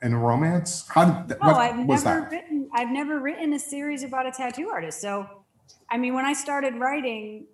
[0.00, 0.86] and a romance?
[0.88, 2.30] How did that, Oh, what I've was never that?
[2.30, 2.68] written.
[2.74, 5.00] I've never written a series about a tattoo artist.
[5.00, 5.26] So,
[5.90, 7.46] I mean, when I started writing,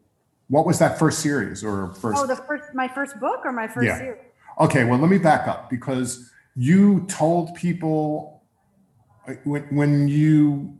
[0.48, 2.20] What was that first series or first?
[2.22, 3.98] oh, the first my first book or my first Yeah.
[3.98, 4.22] series.
[4.60, 8.37] Okay, well, let me back up because you told people
[9.44, 10.74] when, when you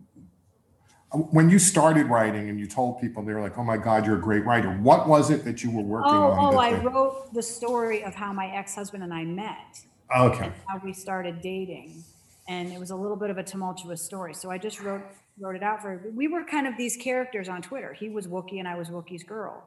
[1.30, 4.16] when you started writing and you told people they were like, "Oh my God, you're
[4.16, 6.54] a great writer." What was it that you were working Oh, on?
[6.54, 9.80] oh, I wrote the story of how my ex-husband and I met
[10.14, 12.04] okay, how we started dating.
[12.46, 14.34] And it was a little bit of a tumultuous story.
[14.34, 15.02] So I just wrote
[15.38, 17.92] wrote it out for we were kind of these characters on Twitter.
[17.94, 19.64] He was Wookie and I was Wookie's girl.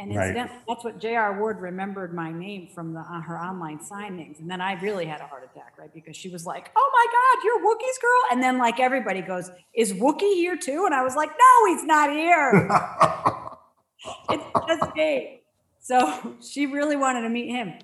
[0.00, 0.28] And Right.
[0.28, 1.38] incidentally, that's what J.R.
[1.38, 4.40] Ward remembered my name from the on her online signings.
[4.40, 5.92] And then I really had a heart attack, right?
[5.92, 8.22] Because she was like, Oh my God, you're Wookie's girl.
[8.32, 10.84] And then like everybody goes, Is Wookie here too?
[10.86, 12.66] And I was like, No, he's not here.
[14.30, 15.42] it's just me.
[15.80, 17.74] So she really wanted to meet him.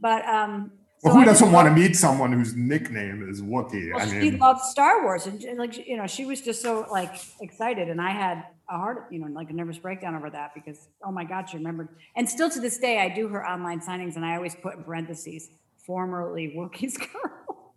[0.00, 3.92] But um well, who I just doesn't want to meet someone whose nickname is Wookiee?
[3.92, 6.62] well, I she mean, loved Star Wars, and and, like you know, she was just
[6.62, 10.30] so like excited, and I had a heart, you know, like a nervous breakdown over
[10.30, 11.88] that because oh my God, she remembered.
[12.16, 14.84] And still to this day, I do her online signings, and I always put in
[14.84, 15.48] parentheses,
[15.86, 17.74] formerly Wookiee's girl.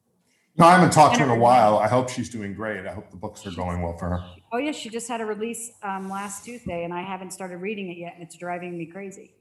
[0.58, 1.78] no, I haven't talked to her in a while.
[1.78, 2.86] I hope she's doing great.
[2.88, 4.23] I hope the books are going well for her.
[4.52, 7.89] Oh yeah, she just had a release um, last Tuesday, and I haven't started reading
[7.91, 9.34] it yet, and it's driving me crazy.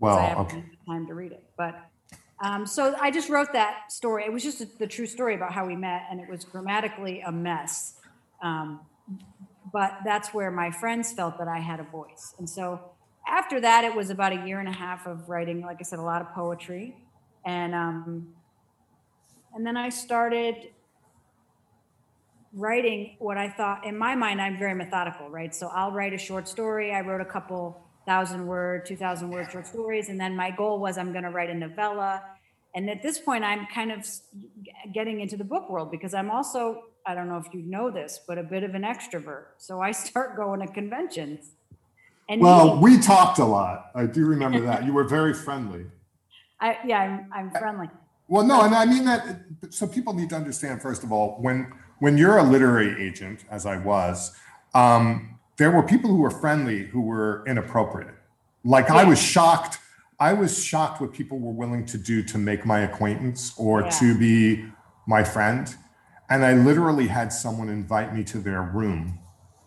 [0.00, 0.56] 'cause I Well, haven't okay.
[0.56, 1.44] had time to read it.
[1.56, 1.74] But
[2.42, 4.24] um, so I just wrote that story.
[4.24, 7.20] It was just a, the true story about how we met, and it was grammatically
[7.20, 7.94] a mess.
[8.42, 8.80] Um,
[9.72, 12.34] but that's where my friends felt that I had a voice.
[12.38, 12.80] And so
[13.26, 15.98] after that, it was about a year and a half of writing, like I said,
[15.98, 16.94] a lot of poetry,
[17.44, 18.28] and um,
[19.54, 20.70] and then I started
[22.52, 24.40] writing what I thought in my mind.
[24.40, 25.54] I'm very methodical, right?
[25.54, 26.92] So I'll write a short story.
[26.92, 30.78] I wrote a couple thousand word, two thousand word short stories, and then my goal
[30.78, 32.22] was I'm going to write a novella.
[32.76, 34.04] And at this point, I'm kind of
[34.92, 38.20] getting into the book world because I'm also I don't know if you know this,
[38.26, 39.44] but a bit of an extrovert.
[39.58, 41.50] So I start going to conventions.
[42.28, 43.90] And Well, we talked a lot.
[43.94, 44.84] I do remember that.
[44.84, 45.84] You were very friendly.
[46.60, 47.90] I, yeah, I'm, I'm friendly.
[48.28, 49.40] Well, no, and I mean that.
[49.68, 53.66] So people need to understand first of all, when when you're a literary agent, as
[53.66, 54.34] I was,
[54.74, 58.14] um, there were people who were friendly who were inappropriate.
[58.64, 59.78] Like I was shocked.
[60.18, 63.90] I was shocked what people were willing to do to make my acquaintance or Yeah.
[63.90, 64.64] to be
[65.06, 65.74] my friend.
[66.30, 69.18] And I literally had someone invite me to their room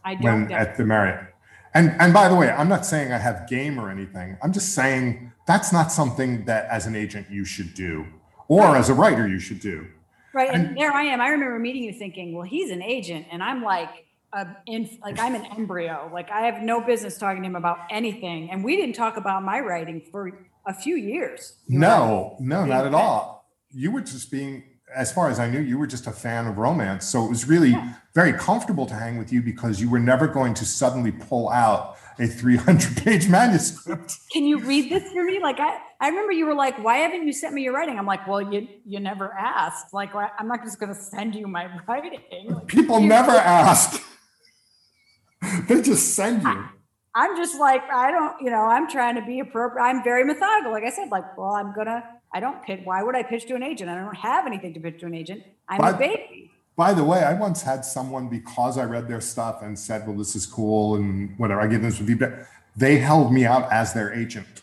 [0.03, 1.33] I don't when at the Marriott.
[1.73, 4.37] And and by the way, I'm not saying I have game or anything.
[4.41, 8.05] I'm just saying that's not something that as an agent you should do,
[8.47, 9.85] or as a writer you should do.
[10.33, 11.21] Right, and, And- there I am.
[11.21, 15.19] I remember meeting you, thinking, "Well, he's an agent," and I'm like, a in, like
[15.19, 16.09] I'm an embryo.
[16.13, 18.51] Like I have no business talking to him about anything.
[18.51, 20.31] And we didn't talk about my writing for
[20.65, 21.57] a few years.
[21.67, 21.97] You and I.
[21.97, 23.45] No, no, not at all.
[23.71, 24.63] You were just being,
[24.95, 27.05] as far as I knew, you were just a fan of romance.
[27.05, 27.93] So it was really Yeah.
[28.15, 31.97] very comfortable to hang with you because you were never going to suddenly pull out
[32.19, 34.15] a 300 page manuscript.
[34.31, 35.39] Can you read this for me?
[35.39, 38.05] Like I, I remember you were like, "Why haven't you sent me your writing?" I'm
[38.05, 39.93] like, "Well, you you never asked.
[39.93, 44.01] Like I'm not just going to send you my writing." Like, People never ask.
[45.67, 46.65] they just send you.
[47.13, 49.83] I'm just like, I don't, you know, I'm trying to be appropriate.
[49.83, 50.71] I'm very methodical.
[50.71, 52.81] Like I said, like, well, I'm gonna, I don't pitch.
[52.83, 53.89] Why would I pitch to an agent?
[53.89, 55.43] I don't have anything to pitch to an agent.
[55.69, 56.51] I'm a baby.
[56.75, 60.15] By the way, I once had someone because I read their stuff and said, "Well,
[60.15, 61.61] this is cool," and whatever.
[61.61, 62.47] I give them some feedback.
[62.75, 64.61] They held me out as their agent,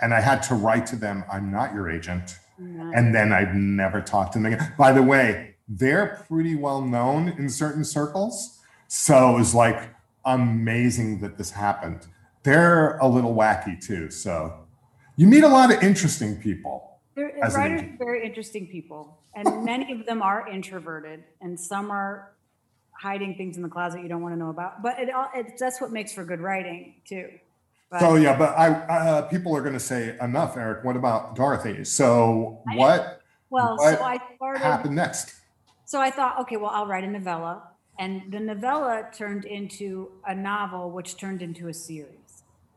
[0.00, 4.02] and I had to write to them, "I'm not your agent," and then I'd never
[4.02, 4.74] talk to them again.
[4.76, 9.88] By the way, they're pretty well known in certain circles, so it was like
[10.26, 12.06] amazing that this happened.
[12.42, 14.66] They're a little wacky too, so
[15.16, 16.85] you meet a lot of interesting people.
[17.16, 22.32] As writers are very interesting people, and many of them are introverted, and some are
[22.92, 24.82] hiding things in the closet you don't want to know about.
[24.82, 27.28] But it all, it's, that's what makes for good writing too.
[27.90, 30.84] But So yeah, but I uh, people are going to say enough, Eric.
[30.84, 31.84] What about Dorothy?
[31.84, 34.58] So I- what well, what so I started.
[34.58, 35.34] happened next?
[35.84, 37.62] So I thought, okay, well, I'll write a novella.
[37.98, 42.25] And the novella turned into a novel, which turned into a series.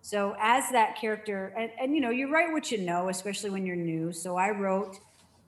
[0.09, 3.63] So as that character, and, and you know, you write what you know, especially when
[3.63, 4.11] you're new.
[4.11, 4.97] So I wrote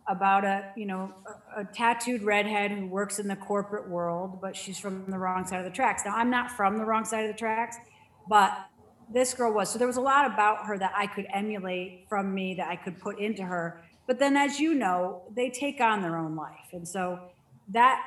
[0.07, 1.11] about a, you know,
[1.57, 5.47] a, a tattooed redhead who works in the corporate world, but she's from the wrong
[5.47, 6.03] side of the tracks.
[6.05, 7.77] Now I'm not from the wrong side of the tracks,
[8.29, 8.55] but
[9.11, 9.67] this girl was.
[9.71, 12.75] So there was a lot about her that I could emulate from me that I
[12.75, 13.81] could put into her.
[14.05, 17.19] But then, as you know, they take on their own life, and so
[17.69, 17.99] that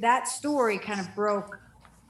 [0.00, 1.60] that story kind of broke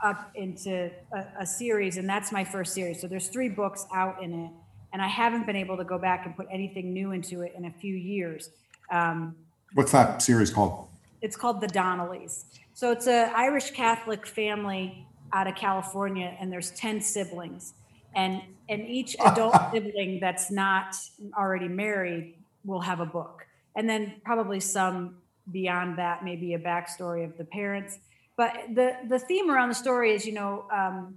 [0.03, 3.01] up into a, a series, and that's my first series.
[3.01, 4.51] So there's three books out in it,
[4.93, 7.65] and I haven't been able to go back and put anything new into it in
[7.67, 8.51] a few years.
[8.91, 9.37] Um,
[9.75, 10.89] What's that series called?
[11.21, 12.45] it's called the Donnellys.
[12.75, 17.75] So it's a Irish Catholic family out of California, and there's ten siblings,
[18.15, 20.95] and and each adult sibling that's not
[21.37, 22.35] already married
[22.65, 25.17] will have a book, and then probably some
[25.51, 27.99] beyond that, maybe a backstory of the parents.
[28.39, 31.17] But the the theme around the story is, you know, um,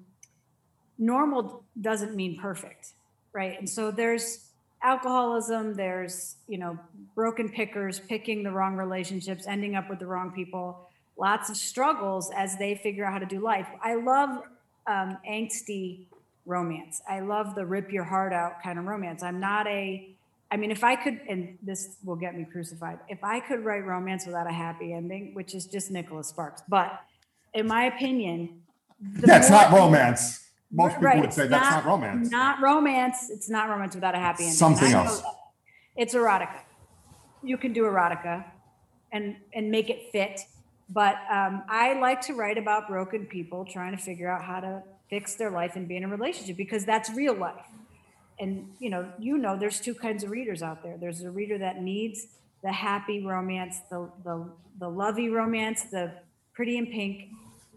[0.97, 2.93] normal doesn't mean perfect,
[3.31, 3.57] right?
[3.59, 4.47] And so there's
[4.81, 6.79] alcoholism, there's you know
[7.13, 12.31] broken pickers, picking the wrong relationships, ending up with the wrong people, lots of struggles
[12.35, 13.67] as they figure out how to do life.
[13.83, 14.41] I love
[14.87, 16.07] um, angsty
[16.47, 17.03] romance.
[17.07, 19.21] I love the rip your heart out kind of romance.
[19.21, 20.09] I'm not a
[20.49, 23.85] I mean, if I could, and this will get me crucified, if I could write
[23.85, 26.99] romance without a happy ending, which is just Nicholas Sparks, but
[27.53, 28.61] in my opinion,
[29.15, 30.49] it's not romance.
[30.71, 32.31] Most people right, would say that's not, not, romance.
[32.31, 33.29] Not romance.
[33.29, 34.55] It's not romance without a happy ending.
[34.55, 35.21] Something else.
[35.97, 36.61] It's erotica.
[37.43, 38.45] You can do erotica,
[39.11, 40.41] and and make it fit.
[40.89, 44.83] But um, I like to write about broken people trying to figure out how to
[45.09, 47.65] fix their life and be in a relationship because that's real life
[48.41, 51.57] and you know you know there's two kinds of readers out there there's a reader
[51.57, 52.27] that needs
[52.63, 56.11] the happy romance the the, the lovey romance the
[56.53, 57.29] pretty in pink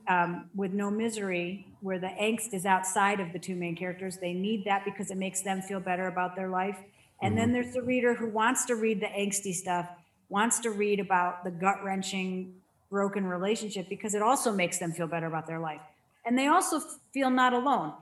[0.08, 4.32] um, with no misery where the angst is outside of the two main characters they
[4.32, 6.78] need that because it makes them feel better about their life
[7.22, 7.38] and mm-hmm.
[7.38, 9.88] then there's the reader who wants to read the angsty stuff
[10.28, 12.54] wants to read about the gut-wrenching
[12.90, 15.80] broken relationship because it also makes them feel better about their life
[16.24, 16.80] and they also
[17.12, 17.92] feel not alone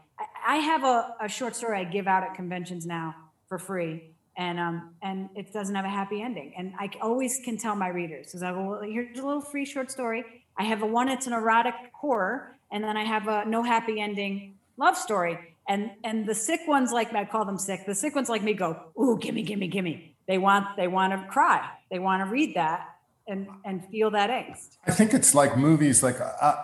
[0.45, 3.15] I have a, a short story I give out at conventions now
[3.49, 6.53] for free, and um, and it doesn't have a happy ending.
[6.57, 9.65] And I always can tell my readers because I go, well, here's a little free
[9.65, 10.25] short story.
[10.57, 14.01] I have a one, it's an erotic horror, and then I have a no happy
[14.01, 15.39] ending love story.
[15.69, 17.87] And and the sick ones like me, I call them sick.
[17.87, 20.15] The sick ones like me go, ooh, gimme, gimme, gimme.
[20.27, 21.69] They want they want to cry.
[21.91, 24.77] They want to read that and and feel that angst.
[24.87, 26.03] I think it's like movies.
[26.03, 26.55] Like uh,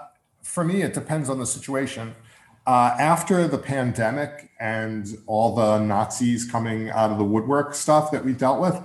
[0.42, 2.14] for me, it depends on the situation
[2.68, 8.22] uh, after the pandemic and all the Nazis coming out of the woodwork stuff that
[8.22, 8.78] we dealt with,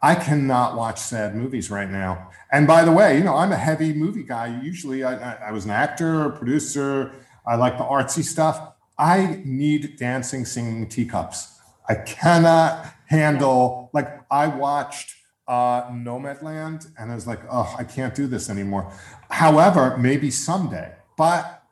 [0.00, 2.30] I cannot watch sad movies right now.
[2.52, 4.60] And by the way, you know, I'm a heavy movie guy.
[4.62, 7.12] Usually I, I was an actor, a producer.
[7.46, 8.74] I like the artsy stuff.
[8.98, 11.58] I need dancing, singing teacups.
[11.88, 15.14] I cannot handle, like, I watched
[15.48, 18.92] uh, Nomadland and I was like, oh, I can't do this anymore.
[19.30, 20.92] However, maybe someday.
[21.16, 21.62] But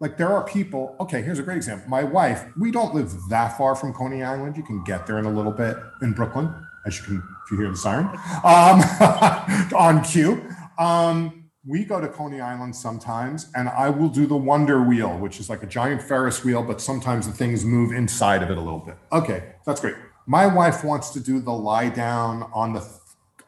[0.00, 1.88] like there are people, okay, here's a great example.
[1.88, 4.56] My wife, we don't live that far from Coney Island.
[4.56, 6.52] You can get there in a little bit in Brooklyn,
[6.84, 8.06] as you can, if you hear the siren,
[8.44, 8.80] um,
[9.76, 10.42] on cue.
[10.78, 15.38] Um, we go to Coney Island sometimes, and I will do the Wonder Wheel, which
[15.38, 18.60] is like a giant Ferris wheel, but sometimes the things move inside of it a
[18.60, 18.96] little bit.
[19.12, 19.94] Okay, that's great.
[20.26, 22.84] My wife wants to do the lie down on the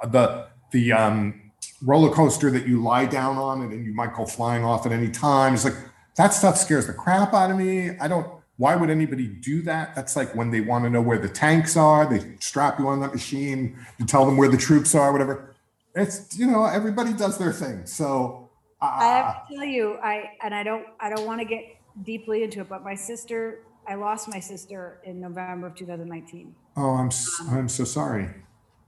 [0.08, 1.52] the the um,
[1.82, 4.92] roller coaster that you lie down on, and then you might go flying off at
[4.92, 5.54] any time.
[5.54, 5.76] It's like
[6.16, 7.90] that stuff scares the crap out of me.
[7.98, 9.94] I don't, why would anybody do that?
[9.94, 13.00] That's like when they want to know where the tanks are, they strap you on
[13.00, 15.54] that machine, you tell them where the troops are, whatever.
[15.94, 17.86] It's, you know, everybody does their thing.
[17.86, 21.44] So uh, I have to tell you, I, and I don't, I don't want to
[21.44, 21.64] get
[22.04, 26.54] deeply into it, but my sister, I lost my sister in November of 2019.
[26.76, 27.10] Oh, I'm,
[27.50, 28.28] I'm so sorry.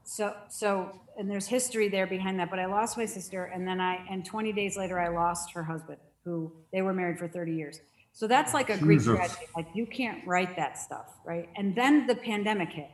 [0.04, 3.80] So, so, and there's history there behind that, but I lost my sister and then
[3.80, 7.52] I, and 20 days later, I lost her husband who they were married for 30
[7.52, 7.80] years.
[8.16, 9.44] So that's like a Greek tragedy.
[9.54, 11.50] Like you can't write that stuff, right?
[11.54, 12.90] And then the pandemic hit.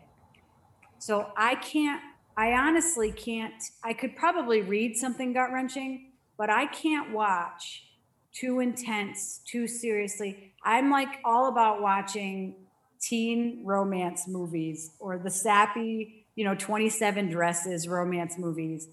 [0.99, 2.03] So I can't,
[2.37, 3.55] I honestly can't,
[3.85, 7.85] I could probably read something gut wrenching, but I can't watch
[8.33, 10.55] too intense, too seriously.
[10.65, 12.57] I'm like all about watching
[13.01, 18.89] teen romance movies or the sappy, you know, 27 dresses romance movies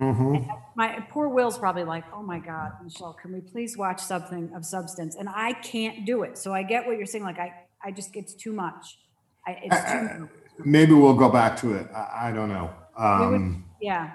[0.00, 0.50] Mm-hmm.
[0.74, 4.64] My poor Will's probably like, "Oh my God, Michelle, can we please watch something of
[4.64, 6.36] substance?" And I can't do it.
[6.36, 7.24] So I get what you're saying.
[7.24, 8.98] Like I, I just it's too much.
[9.46, 10.30] I, it's too much.
[10.64, 11.86] Maybe we'll go back to it.
[11.94, 12.70] I, I don't know.
[12.96, 14.12] Um, would, yeah,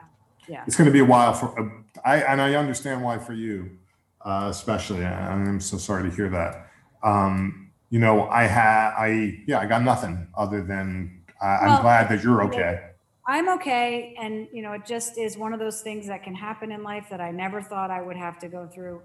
[0.47, 0.63] yeah.
[0.67, 1.69] It's going to be a while for uh,
[2.05, 3.77] I, and I understand why for you,
[4.23, 5.03] uh, especially.
[5.03, 6.67] I'm so sorry to hear that.
[7.03, 11.81] Um, you know, I had, I yeah, I got nothing other than I, well, I'm
[11.81, 12.90] glad that you're okay.
[13.27, 14.15] I'm okay.
[14.19, 17.07] And, you know, it just is one of those things that can happen in life
[17.09, 19.01] that I never thought I would have to go through.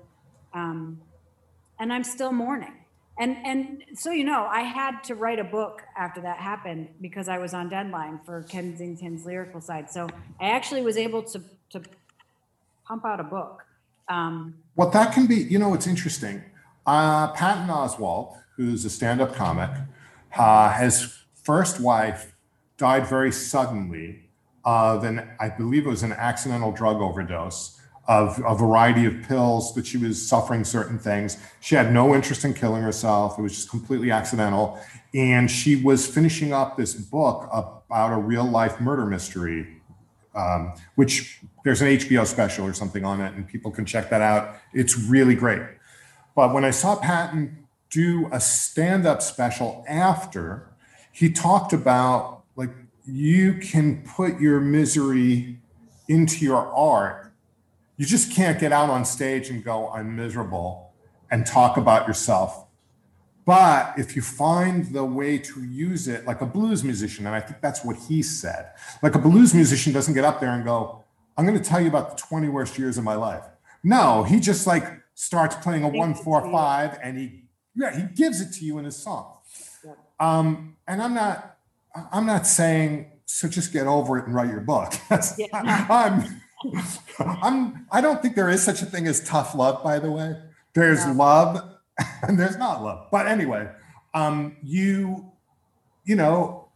[0.54, 1.00] Um,
[1.78, 2.72] and I'm still mourning.
[3.18, 7.28] And, and so, you know, I had to write a book after that happened because
[7.28, 9.90] I was on deadline for Kensington's lyrical side.
[9.90, 10.08] So
[10.40, 11.82] I actually was able to, to
[12.86, 13.64] pump out a book.
[14.08, 16.42] Um, well, that can be, you know, it's interesting.
[16.86, 19.70] Uh, Patton Oswalt, who's a stand up comic,
[20.36, 22.35] uh, his first wife
[22.76, 24.24] died very suddenly
[24.64, 27.80] of an, I believe it was an accidental drug overdose.
[28.08, 31.38] of a variety of pills that she was suffering certain things.
[31.58, 33.36] She had no interest in killing herself.
[33.36, 34.78] It was just completely accidental.
[35.12, 39.80] And she was finishing up this book about a real life murder mystery,
[40.36, 44.22] um, which there's an HBO special or something on it, and people can check that
[44.22, 44.54] out.
[44.72, 45.62] It's really great.
[46.36, 50.68] But when I saw Patton do a stand up special after,
[51.10, 52.35] he talked about
[53.06, 55.58] you can put your misery
[56.08, 57.26] into your art
[57.96, 60.92] you just can't get out on stage and go, I'm miserable
[61.30, 62.66] and talk about yourself.
[63.46, 67.40] But if you find the way to use it, like a blues musician, and I
[67.40, 71.04] think that's what he said, like a blues musician doesn't get up there and go,
[71.38, 73.44] I'm going to tell you about the 20 worst years of my life.
[73.82, 74.84] No, he just like
[75.14, 77.44] starts playing a one, four, five, and he,
[77.74, 79.36] yeah, he gives it to you in his song.
[80.18, 81.55] Um, and I'm not,
[82.12, 84.94] I'm not saying, so just get over it and write your book.
[85.38, 85.46] yeah.
[85.52, 86.40] I'm,
[87.18, 90.36] I'm I don't think there is such a thing as tough love, by the way.
[90.74, 91.12] There's yeah.
[91.12, 91.76] love
[92.22, 93.08] and there's not love.
[93.10, 93.68] But anyway,
[94.14, 95.32] um, you
[96.04, 96.68] you know,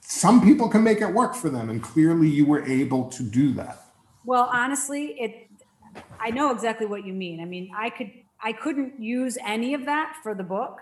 [0.00, 3.52] some people can make it work for them, and clearly you were able to do
[3.54, 3.84] that.
[4.24, 5.48] Well, honestly, it
[6.18, 7.40] I know exactly what you mean.
[7.40, 8.10] I mean, I could
[8.42, 10.80] I couldn't use any of that for the book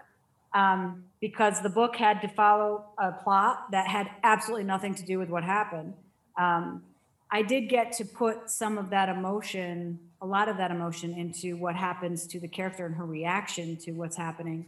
[0.54, 5.18] um, because the book had to follow a plot that had absolutely nothing to do
[5.18, 5.94] with what happened.
[6.38, 6.82] Um,
[7.30, 11.56] I did get to put some of that emotion, a lot of that emotion, into
[11.56, 14.66] what happens to the character and her reaction to what's happening.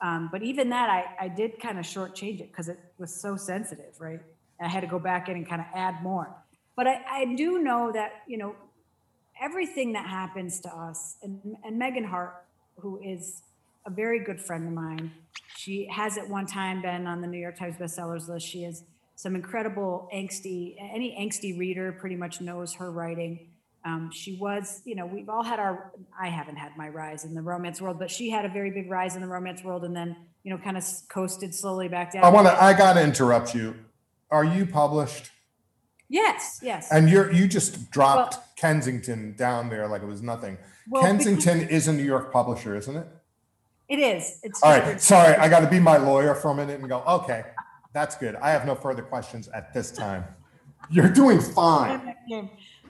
[0.00, 3.36] Um, but even that, I, I did kind of shortchange it because it was so
[3.36, 4.20] sensitive, right?
[4.60, 6.28] I had to go back in and kind of add more.
[6.76, 8.54] But I, I do know that, you know,
[9.40, 12.34] everything that happens to us, and, and Megan Hart,
[12.78, 13.42] who is
[13.86, 15.12] a very good friend of mine,
[15.56, 18.46] she has at one time been on the New York Times bestsellers list.
[18.46, 20.76] She is some incredible angsty.
[20.78, 23.48] Any angsty reader pretty much knows her writing.
[23.84, 25.92] Um, she was, you know, we've all had our.
[26.18, 28.90] I haven't had my rise in the romance world, but she had a very big
[28.90, 32.24] rise in the romance world, and then you know, kind of coasted slowly back down.
[32.24, 32.62] I want to.
[32.62, 33.74] I got to interrupt you.
[34.30, 35.30] Are you published?
[36.08, 36.60] Yes.
[36.62, 36.88] Yes.
[36.90, 40.58] And you're you just dropped well, Kensington down there like it was nothing.
[40.88, 43.06] Well, Kensington because, is a New York publisher, isn't it?
[43.88, 44.40] It is.
[44.42, 45.00] It's all right.
[45.00, 47.02] Sorry, I got to be my lawyer for a minute and go.
[47.06, 47.44] Okay,
[47.92, 48.34] that's good.
[48.36, 50.24] I have no further questions at this time.
[50.90, 52.14] You're doing fine.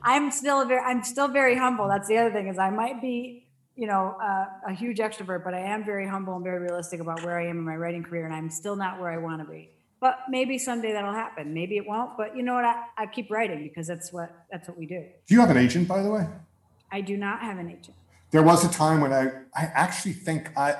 [0.02, 1.88] I'm still very, I'm still very humble.
[1.88, 5.54] That's the other thing is I might be, you know, uh, a huge extrovert, but
[5.54, 8.24] I am very humble and very realistic about where I am in my writing career,
[8.26, 9.70] and I'm still not where I want to be.
[10.00, 11.54] But maybe someday that'll happen.
[11.54, 12.16] Maybe it won't.
[12.16, 12.66] But you know what?
[12.66, 15.02] I, I keep writing because that's what that's what we do.
[15.26, 16.26] Do you have an agent, by the way?
[16.92, 17.96] I do not have an agent.
[18.34, 20.74] There was a time when I I actually think I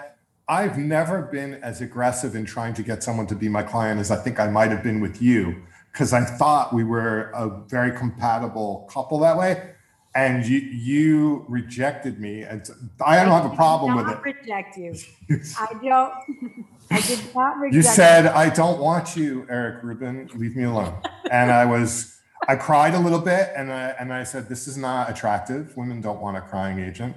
[0.48, 4.10] I've never been as aggressive in trying to get someone to be my client as
[4.10, 7.96] I think I might have been with you, because I thought we were a very
[7.96, 9.70] compatible couple that way.
[10.16, 12.68] And you you rejected me, and
[13.00, 14.20] I don't have a problem with it.
[14.20, 14.96] Reject you.
[15.56, 16.12] I don't.
[16.90, 17.74] I did not reject.
[17.76, 20.28] You said I don't want you, Eric Rubin.
[20.34, 21.00] Leave me alone.
[21.30, 22.20] and I was.
[22.48, 25.76] I cried a little bit, and I and I said, "This is not attractive.
[25.76, 27.14] Women don't want a crying agent."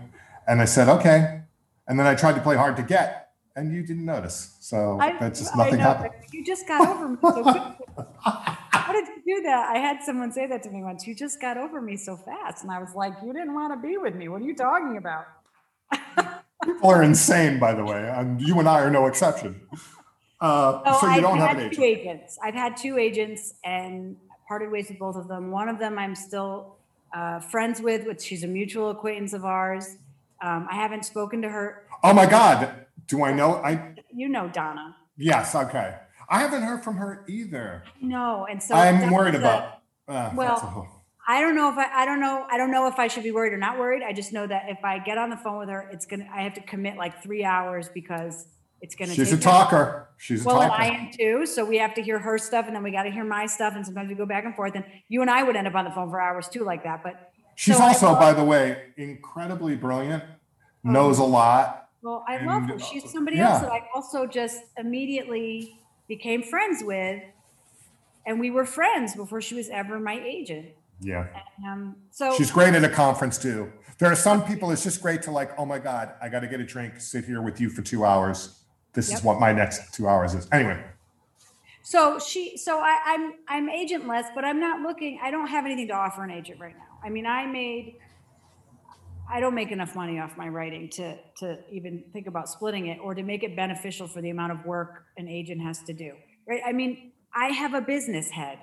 [0.47, 1.41] And I said, "Okay."
[1.87, 4.57] And then I tried to play hard to get, and you didn't notice.
[4.59, 6.13] So I, that's just nothing happened.
[6.31, 7.61] You just got over me so quickly.
[8.87, 9.69] How did you do that?
[9.69, 11.05] I had someone say that to me once.
[11.05, 12.63] You just got over me so fast.
[12.63, 14.29] And I was like, You didn't want to be with me.
[14.29, 15.25] What are you talking about?
[16.63, 18.09] People are insane, by the way.
[18.15, 19.61] And you and I are no exception.
[20.39, 21.75] Uh, so, so you I've don't have an agent.
[21.75, 22.39] Two agents.
[22.43, 24.15] I've had two agents and
[24.47, 25.51] parted ways with both of them.
[25.51, 26.77] One of them I'm still
[27.13, 29.97] uh, friends with, which she's a mutual acquaintance of ours.
[30.41, 31.83] Um, I haven't spoken to her.
[32.03, 32.85] Oh my God.
[33.07, 33.55] Do I know?
[33.55, 34.95] I You know Donna.
[35.17, 35.55] Yes.
[35.55, 35.95] Okay.
[36.29, 37.83] I haven't heard from her either.
[38.01, 38.45] No.
[38.49, 39.79] And so I'm worried about.
[40.07, 40.87] Uh, well,
[41.27, 42.45] I don't know if I, I don't know.
[42.49, 44.03] I don't know if I should be worried or not worried.
[44.03, 46.27] I just know that if I get on the phone with her, it's going to,
[46.31, 48.45] I have to commit like three hours because
[48.79, 50.09] it's going to She's a talker.
[50.17, 50.69] She's a well, talker.
[50.69, 51.45] Well, I am too.
[51.45, 53.73] So we have to hear her stuff and then we got to hear my stuff.
[53.75, 54.73] And sometimes we go back and forth.
[54.75, 57.03] And you and I would end up on the phone for hours too, like that.
[57.03, 60.23] But she's so also, by the way, incredibly brilliant
[60.83, 61.89] knows a lot.
[62.01, 62.79] Well, I love her.
[62.79, 63.51] She's somebody yeah.
[63.51, 67.21] else that I also just immediately became friends with.
[68.25, 70.67] And we were friends before she was ever my agent.
[71.01, 71.27] Yeah.
[71.57, 73.71] And, um, so she's great at a conference too.
[73.97, 76.47] There are some people it's just great to like, oh my God, I got to
[76.47, 78.59] get a drink, sit here with you for two hours.
[78.93, 79.19] This yep.
[79.19, 80.47] is what my next two hours is.
[80.51, 80.83] Anyway.
[81.83, 85.19] So she, so I, I'm, I'm agentless, but I'm not looking.
[85.23, 86.86] I don't have anything to offer an agent right now.
[87.03, 87.97] I mean, I made
[89.29, 92.99] I don't make enough money off my writing to to even think about splitting it
[93.01, 96.13] or to make it beneficial for the amount of work an agent has to do.
[96.47, 96.61] Right?
[96.65, 98.59] I mean, I have a business head.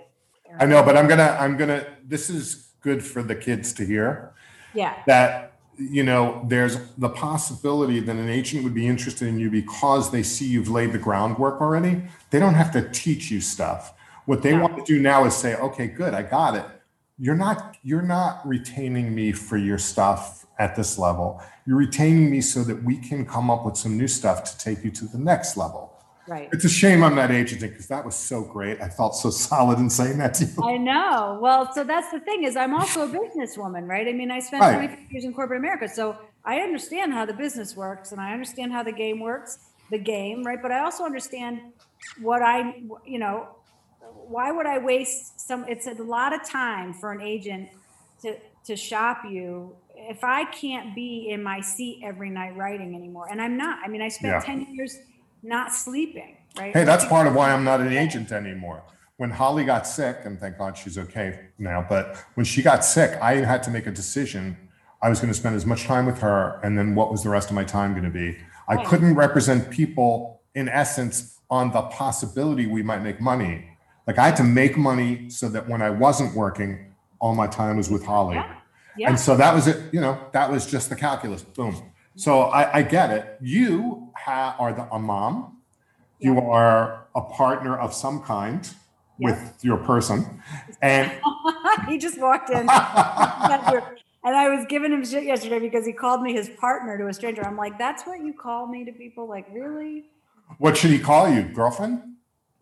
[0.59, 4.35] I know, but I'm gonna I'm gonna this is good for the kids to hear.
[4.75, 4.95] Yeah.
[5.07, 10.13] That you know, there's the possibility that an agent would be interested in you because
[10.13, 12.03] they see you've laid the groundwork already.
[12.31, 13.93] They don't have to teach you stuff.
[14.27, 16.65] What they want to do now is say, okay, good, I got it.
[17.19, 21.41] You're not you're not retaining me for your stuff at this level.
[21.67, 24.85] You're retaining me so that we can come up with some new stuff to take
[24.85, 25.91] you to the next level.
[26.27, 26.49] Right.
[26.53, 28.81] It's a shame I'm not agenting because that was so great.
[28.81, 30.63] I felt so solid in saying that to you.
[30.65, 31.39] I know.
[31.41, 34.09] Well, so that's the thing is I'm also a businesswoman, right?
[34.09, 34.75] I mean, I spent Right.
[34.77, 38.73] 25 years in corporate America, so I understand how the business works and I understand
[38.73, 39.59] how the game works,
[39.91, 40.61] the game, right?
[40.61, 41.61] But I also understand
[42.21, 43.49] what I, you know,
[44.15, 45.65] why would I waste some?
[45.69, 47.69] It's a lot of time for an agent
[48.23, 48.37] to
[48.67, 53.29] to shop you if I can't be in my seat every night writing anymore.
[53.31, 53.79] And I'm not.
[53.85, 54.41] I mean, I spent Yeah.
[54.41, 54.99] 10 years
[55.43, 56.73] not sleeping, right?
[56.73, 58.83] Hey, that's part of why I'm not an agent anymore.
[59.19, 63.17] When Holly got sick, and thank God she's okay now, but when she got sick,
[63.23, 64.57] I had to make a decision.
[65.03, 67.29] I was going to spend as much time with her, and then what was the
[67.29, 68.37] rest of my time going to be?
[68.67, 68.87] I Right.
[68.87, 73.74] couldn't represent people, in essence, on the possibility we might make money.
[74.07, 77.77] Like I had to make money so that when I wasn't working, all my time
[77.77, 78.37] was with Holly.
[78.37, 78.55] Yeah.
[78.97, 79.09] Yeah.
[79.09, 81.43] And so that was it, you know, that was just the calculus.
[81.43, 81.91] Boom.
[82.17, 83.39] So I, I get it.
[83.41, 85.59] You ha- are the, a mom.
[86.21, 86.41] You Yeah.
[86.43, 88.69] are a partner of some kind
[89.19, 90.41] with your person.
[90.81, 91.11] And
[91.89, 92.57] he just walked in.
[92.69, 92.69] and
[94.37, 97.45] I was giving him shit yesterday because he called me his partner to a stranger.
[97.45, 99.29] I'm like, that's what you call me to people?
[99.29, 100.05] Like, really?
[100.59, 101.43] what should he call you?
[101.43, 102.14] Girlfriend?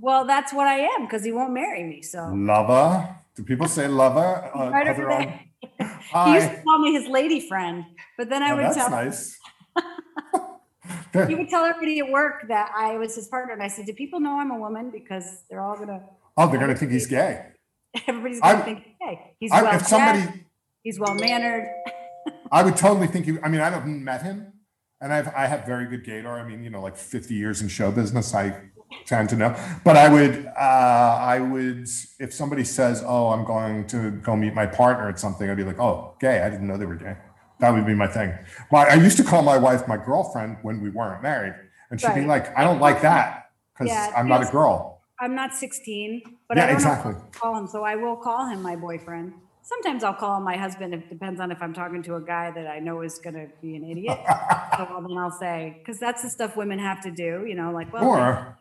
[0.02, 2.02] Well, that's what I am because he won't marry me.
[2.02, 3.08] So Lover?
[3.36, 4.50] Do people say lover?
[4.54, 5.40] Uh, right over there.
[5.78, 7.84] He used to call me his lady friend,
[8.18, 9.38] but then I Oh, would that's tell nice.
[11.28, 13.52] he would tell everybody at work that I was his partner.
[13.54, 14.90] And I said, Do people know I'm a woman?
[14.90, 16.02] Because they're all gonna
[16.36, 17.46] oh, they're going to think he's gay.
[18.08, 20.44] everybody's gonna I- think, hey, he's I, well if somebody,
[20.82, 21.68] he's well mannered.
[22.50, 23.38] I would totally think you.
[23.42, 24.52] I mean, I haven't met him,
[25.00, 26.42] and I've I have very good gaydar.
[26.42, 28.50] I mean, you know, like fifty years in show business, I
[29.06, 29.56] tend to know.
[29.84, 31.88] But I would, uh, I would,
[32.18, 35.64] if somebody says, "Oh, I'm going to go meet my partner at something," I'd be
[35.64, 36.40] like, "Oh, gay?
[36.42, 37.16] I didn't know they were gay."
[37.60, 38.32] That would be my thing.
[38.72, 41.54] My, I used to call my wife my girlfriend when we weren't married,
[41.90, 45.36] and she'd be like, "I don't like that because Yeah, I'm not a girl." I'm
[45.36, 47.12] not 16, but Yeah, I don't exactly.
[47.12, 49.34] know what to call him, so I will call him my boyfriend.
[49.62, 50.92] Sometimes I'll call him my husband.
[50.92, 53.46] It depends on if I'm talking to a guy that I know is going to
[53.62, 54.18] be an idiot.
[54.76, 57.92] so then I'll say, because that's the stuff women have to do, you know, like,
[57.92, 58.58] well, Or,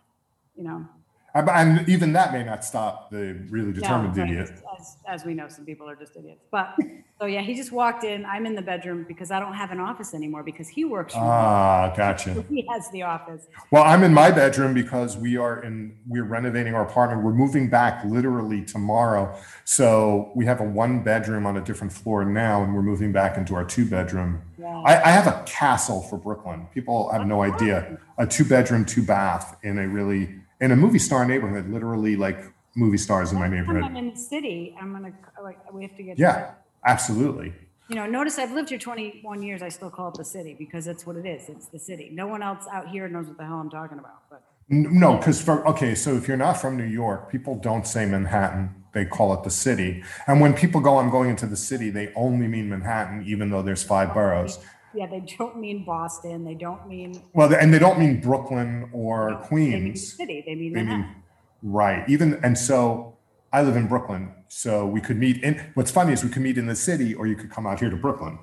[0.56, 0.86] you know,
[1.34, 4.52] and even that may not stop the really no, determined right, idiot.
[4.78, 6.43] as, as we know, some people are just idiots.
[6.52, 6.76] But
[7.20, 8.26] so yeah, he just walked in.
[8.26, 11.14] I'm in the bedroom because I don't have an office anymore because he works.
[11.16, 12.43] Ah, gotcha.
[12.49, 13.47] He has the office.
[13.72, 17.24] Well, I'm in my bedroom because we are in we're renovating our apartment.
[17.24, 19.34] We're moving back literally tomorrow.
[19.64, 23.38] So we have a one bedroom on a different floor now, and we're moving back
[23.38, 24.41] into our two bedroom.
[24.58, 24.68] Yeah.
[24.86, 26.68] I, I have a castle for Brooklyn.
[26.74, 27.97] People have no idea.
[28.18, 32.39] A two bedroom, two bath in a really in a movie star neighborhood, literally like
[32.76, 33.84] movie stars in my neighborhood.
[33.84, 34.76] I'm in the city.
[34.80, 35.12] I'm gonna
[35.43, 36.51] like we have to get Yeah,
[36.86, 37.53] absolutely.
[37.89, 39.62] you know, notice I've lived here 21 years.
[39.62, 41.49] I still call it the city because that's what it is.
[41.49, 42.09] It's the city.
[42.14, 44.22] No one else out here knows what the hell I'm talking about.
[44.30, 48.05] But No, because for okay, so if you're not from New York, people don't say
[48.05, 50.03] Manhattan; they call it the city.
[50.28, 53.64] And when people go, "I'm going into the city," they only mean Manhattan, even though
[53.64, 54.59] there's five boroughs.
[54.94, 56.44] Yeah, they don't mean Boston.
[56.44, 59.74] They don't mean Well, and they don't mean Brooklyn or Queens.
[59.74, 60.44] they mean the city.
[60.46, 61.02] They mean They Manhattan.
[61.08, 61.24] mean
[61.64, 62.08] right.
[62.10, 63.18] Even and so,
[63.54, 65.72] I live in Brooklyn, so we could meet in.
[65.74, 67.89] What's funny is we could meet in the city, or you could come out here
[67.89, 68.39] to Brooklyn.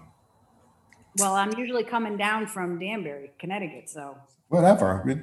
[1.19, 3.89] well, I'm usually coming down from Danbury, Connecticut.
[3.89, 4.17] So
[4.49, 5.05] Whatever.
[5.09, 5.19] It,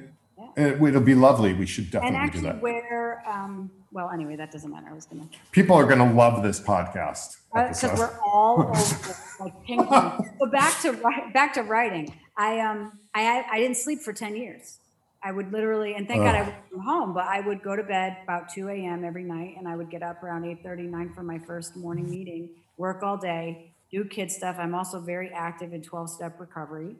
[0.56, 1.52] it, it'll be lovely.
[1.54, 2.60] We should and definitely do actually, that.
[2.62, 4.88] where um, well, anyway, that doesn't matter.
[4.90, 7.38] I was gonna People are going to love this podcast.
[7.50, 7.98] because episode.
[7.98, 10.30] we're all over, like ping pong.
[10.38, 10.92] So back to
[11.32, 12.14] back to writing.
[12.36, 14.78] I um I I didn't sleep for ten years.
[15.22, 17.82] I would literally, and thank God I worked from home, but I would go to
[17.82, 19.02] bed about 2 a.m.
[19.04, 22.50] every night and I would get up around 8 9 for my first morning meeting,
[22.76, 24.54] work all day, do kid stuff.
[24.56, 26.94] I'm also very active in 12 step recovery.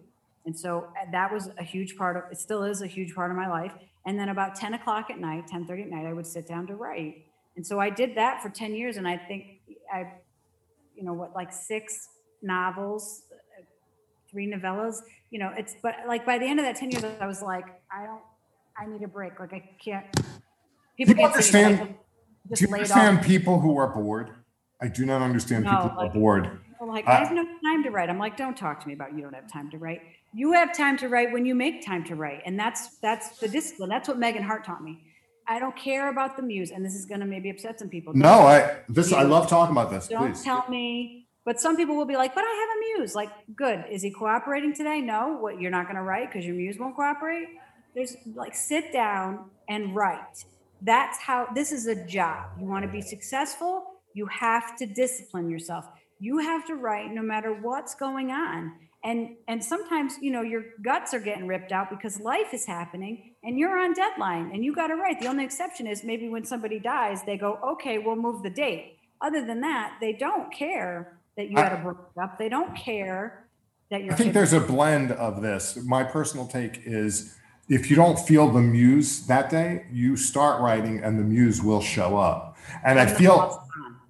[0.44, 3.30] And so uh, that was a huge part of, it still is a huge part
[3.30, 3.72] of my life.
[4.07, 6.66] And then about 10 o'clock at night, 10 30 at night, I would sit down
[6.68, 7.26] to write.
[7.57, 8.96] And so I did that for 10 years.
[8.96, 9.61] And I think
[9.92, 10.12] I,
[10.94, 12.09] you know, what, like six
[12.40, 13.22] novels,
[14.30, 15.00] three novellas,
[15.30, 17.64] you know, it's, but like by the end of that 10 years, I was like,
[17.92, 18.22] I don't,
[18.78, 19.40] I need a break.
[19.40, 20.07] Like I can't,
[20.96, 21.98] People can't understand- like,
[22.54, 24.30] Do you understand people who are bored?
[24.80, 26.61] I do not understand No, people who are bored.
[26.77, 28.11] People like, I- have no time to write.
[28.11, 30.03] I'm like, don't talk to me about you don't have time to write.
[30.35, 32.43] You have time to write when you make time to write.
[32.45, 33.89] And that's that's the discipline.
[33.89, 35.03] That's what Megan Hart taught me.
[35.49, 38.12] I don't care about the muse, and this is gonna maybe upset some people.
[38.14, 40.09] No, I this I love talking about this.
[40.09, 40.43] Don't Please.
[40.43, 41.27] tell me.
[41.47, 43.14] But some people will be like, but I have a muse.
[43.14, 43.85] Like, good.
[43.89, 45.01] Is he cooperating today?
[45.01, 45.39] No.
[45.41, 47.47] What you're not going to write because your muse won't cooperate?
[47.95, 50.45] There's like sit down and write.
[50.83, 52.51] That's how this is a job.
[52.61, 55.87] You want to be successful, you have to discipline yourself.
[56.18, 58.72] You have to write no matter what's going on.
[59.04, 63.34] And and sometimes, you know, your guts are getting ripped out because life is happening
[63.44, 65.20] and you're on deadline and you got to write.
[65.20, 68.96] The only exception is maybe when somebody dies, they go, "Okay, we'll move the date."
[69.20, 72.38] Other than that, they don't care that you had to break up.
[72.38, 73.46] They don't care
[73.90, 75.76] that you're I think there's a blend of this.
[75.84, 77.36] My personal take is
[77.68, 81.80] if you don't feel the muse that day, you start writing and the muse will
[81.80, 82.56] show up.
[82.84, 83.64] And I feel,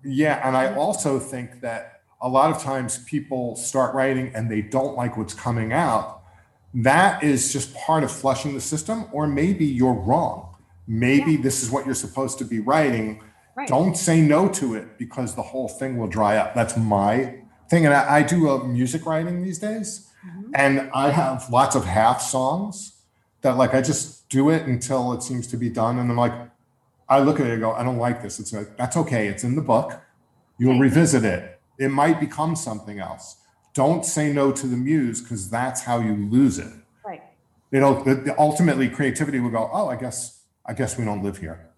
[0.05, 0.79] yeah, and I mm-hmm.
[0.79, 5.35] also think that a lot of times people start writing and they don't like what's
[5.35, 6.23] coming out.
[6.75, 10.55] That is just part of flushing the system, or maybe you're wrong.
[10.87, 11.43] Maybe Yeah.
[11.43, 13.21] this is what you're supposed to be writing.
[13.57, 13.69] Right.
[13.69, 16.55] Don't say no to it because the whole thing will dry up.
[16.55, 17.37] That's my
[17.71, 17.87] thing.
[17.87, 20.09] And I, I do uh, music writing these days,
[20.55, 22.93] and I have lots of half songs
[23.43, 26.35] that like I just do it until it seems to be done, and I'm like,
[27.09, 28.39] I look at it and go, I don't like this.
[28.41, 29.29] It's like that's okay.
[29.29, 30.01] It's in the book.
[30.59, 30.83] You'll Right.
[30.83, 31.56] revisit it.
[31.79, 33.37] It might become something else.
[33.75, 36.73] Don't say no to the muse because that's how you lose it.
[37.05, 37.23] right.
[37.71, 38.03] It'll
[38.39, 39.69] ultimately creativity will go.
[39.73, 41.71] Oh, I guess I guess we don't live here.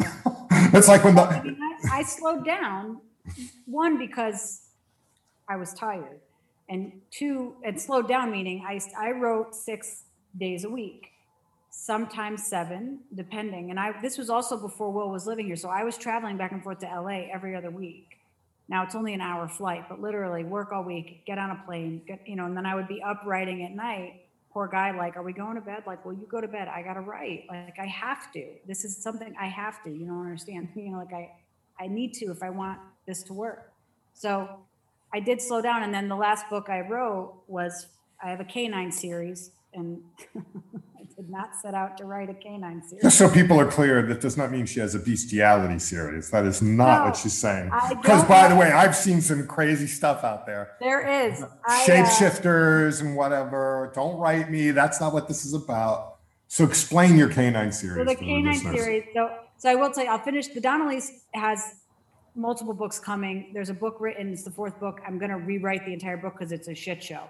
[0.00, 0.12] Yeah.
[0.72, 1.58] it's like when I, the mean,
[1.92, 3.00] I, I slowed down
[3.66, 4.62] one because
[5.48, 6.20] I was tired,
[6.68, 10.04] and two, and slowed down meaning I I wrote six
[10.36, 11.10] days a week,
[11.70, 13.70] sometimes seven, depending.
[13.70, 16.52] And I this was also before Will was living here, so I was traveling back
[16.52, 18.13] and forth to LA every other week.
[18.68, 22.02] Now it's only an hour flight, but literally work all week, get on a plane,
[22.06, 24.22] get you know, and then I would be up writing at night.
[24.52, 25.82] Poor guy, like, are we going to bed?
[25.84, 26.68] Like, well, you go to bed.
[26.68, 27.44] I gotta write.
[27.48, 28.46] Like, I have to.
[28.66, 29.90] This is something I have to.
[29.90, 30.68] You don't understand.
[30.76, 31.30] You know, like I,
[31.78, 33.72] I need to if I want this to work.
[34.14, 34.48] So
[35.12, 37.86] I did slow down, and then the last book I wrote was
[38.22, 40.02] I have a canine series, and
[41.24, 43.02] did not set out to write a canine series.
[43.02, 46.30] just so people are clear, that does not mean she has a bestiality series.
[46.30, 47.70] That is not No, what she's saying.
[47.88, 50.72] Because by the way, I've seen some crazy stuff out there.
[50.80, 53.90] There is I, uh, Shapeshifters and whatever.
[53.94, 54.70] Don't write me.
[54.70, 56.16] That's not what this is about.
[56.48, 57.96] So explain your canine series.
[57.96, 59.04] So the for the canine series.
[59.14, 60.48] So, so I will tell you, I'll finish.
[60.48, 61.76] The Donnellys has
[62.34, 63.50] multiple books coming.
[63.54, 64.32] There's a book written.
[64.32, 65.00] It's the fourth book.
[65.06, 67.22] I'm going to rewrite the entire book because it's a shit show,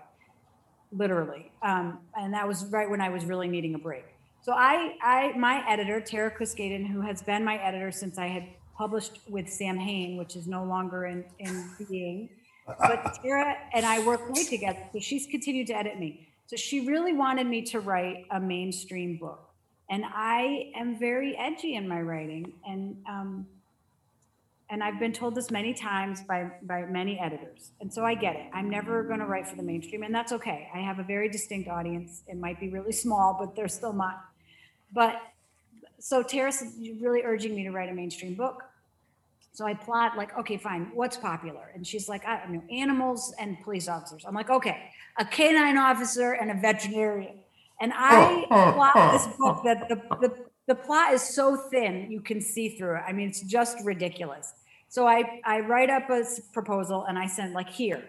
[0.97, 1.51] literally.
[1.63, 4.05] Um, and that was right when I was really needing a break.
[4.43, 8.45] So I, I, my editor Tara Kuskaden, who has been my editor since I had
[8.77, 12.29] published with Samhain, which is no longer in in being.
[12.67, 14.79] But Tara and I work great together.
[14.93, 16.29] So she's continued to edit me.
[16.47, 19.41] So she really wanted me to write a mainstream book.
[19.91, 22.53] And I am very edgy in my writing.
[22.67, 23.47] And um,
[24.71, 27.73] and I've been told this many times by by many editors.
[27.81, 28.47] And so I get it.
[28.53, 30.69] I'm never going to write for the mainstream, and that's okay.
[30.75, 32.23] I have a very distinct audience.
[32.27, 34.17] It might be really small, but they're still mine.
[34.93, 35.21] But
[35.99, 36.63] so Tara's
[37.01, 38.63] really urging me to write a mainstream book.
[39.55, 41.71] So I plot like, okay, fine, what's popular?
[41.75, 44.25] And she's like, I don't know, animals and police officers.
[44.27, 47.39] I'm like, okay, a canine officer and a veterinarian.
[47.81, 50.35] And I plot this book that the, the,
[50.67, 53.03] the plot is so thin, you can see through it.
[53.07, 54.55] I mean, it's just ridiculous.
[54.89, 58.05] So I, I write up a proposal and I send like here.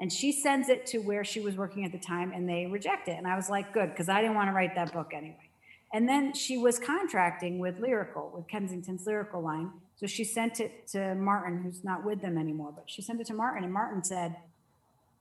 [0.00, 3.08] And she sends it to where she was working at the time and they reject
[3.08, 3.16] it.
[3.18, 5.50] And I was like, good, because I didn't want to write that book anyway.
[5.92, 9.70] And then she was contracting with Lyrical, with Kensington's Lyrical line.
[9.96, 13.26] So she sent it to Martin, who's not with them anymore, but she sent it
[13.26, 14.36] to Martin, and Martin said,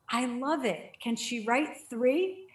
[0.09, 0.93] I love it.
[1.01, 2.47] Can she write three?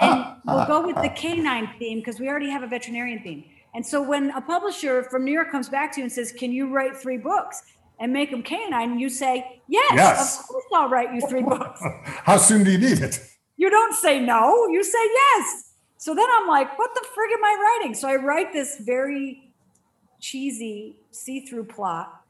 [0.00, 3.44] And we'll go with the canine theme because we already have a veterinarian theme.
[3.74, 6.52] And so when a publisher from New York comes back to you and says, Can
[6.52, 7.62] you write three books
[8.00, 8.98] and make them canine?
[8.98, 10.40] You say, Yes, Yes.
[10.40, 11.80] of course I'll write you three books.
[12.04, 13.20] How soon do you need it?
[13.56, 15.72] You don't say no, you say yes.
[15.98, 17.94] So then I'm like, what the frig am I writing?
[17.94, 19.52] So I write this very
[20.18, 22.22] cheesy see-through plot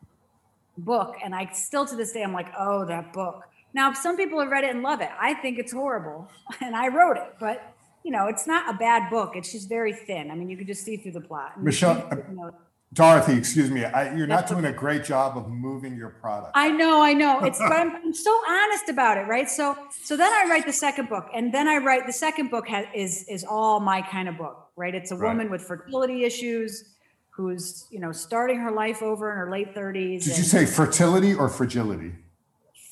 [0.77, 3.45] book, and I still to this day I'm like, oh, that book.
[3.73, 5.11] Now, some people have read it and love it.
[5.21, 6.29] I think it's horrible,
[6.61, 7.75] and I wrote it, but
[8.05, 9.33] you know, it's not a bad book.
[9.37, 10.31] It's just very thin.
[10.31, 11.53] I mean, you could just see through the plot.
[11.57, 12.51] And Michelle- you know,
[12.93, 13.85] Dorothy, excuse me.
[13.85, 16.51] I, you're not doing a great job of moving your product.
[16.57, 17.39] I know, I know.
[17.45, 19.49] It's but I'm, I'm so honest about it, right?
[19.49, 22.67] So so then I write the second book, and then I write the second book
[22.69, 24.93] has, is is all my kind of book, right?
[24.93, 25.29] It's a Right.
[25.29, 26.97] woman with fertility issues
[27.37, 30.25] who's you know starting her life over in her late 30s.
[30.25, 32.13] Did you say fertility or fragility?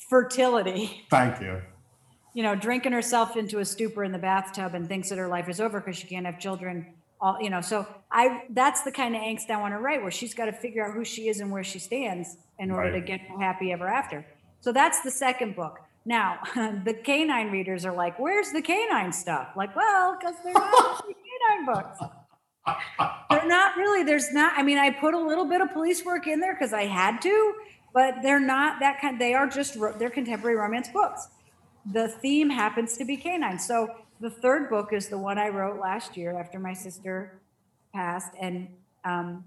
[0.09, 1.05] fertility?
[1.09, 1.61] Thank you.
[2.33, 5.49] You know, drinking herself into a stupor in the bathtub and thinks that her life
[5.49, 6.85] is over because she can't have children.
[7.21, 10.11] All you know, so I that's the kind of angst I want to write, where
[10.11, 13.01] she's got to figure out who she is and where she stands in order Right.
[13.01, 14.25] to get happy ever after.
[14.61, 15.79] So that's the second book.
[16.05, 19.49] Now, the canine readers are like, where's the canine stuff?
[19.55, 21.99] Like, well, because they're not canine books.
[23.29, 26.27] They're not really, there's not, I mean, I put a little bit of police work
[26.27, 27.53] in there because I had to,
[27.93, 31.27] but they're not that kind, they are just, they're contemporary romance books.
[31.85, 33.59] The theme happens to be canine.
[33.59, 37.39] So the third book is the one I wrote last year after my sister
[37.93, 38.31] passed.
[38.39, 38.67] And,
[39.05, 39.45] um,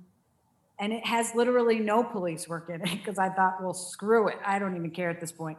[0.79, 4.39] and it has literally no police work in it because I thought, well, screw it.
[4.45, 5.59] I don't even care at this point.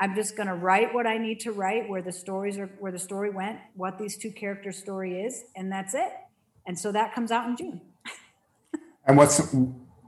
[0.00, 2.90] I'm just going to write what I need to write, where the stories are, where
[2.90, 6.10] the story went, what these two characters' story is, and that's it.
[6.66, 7.80] And so that comes out in June.
[9.06, 9.54] and what's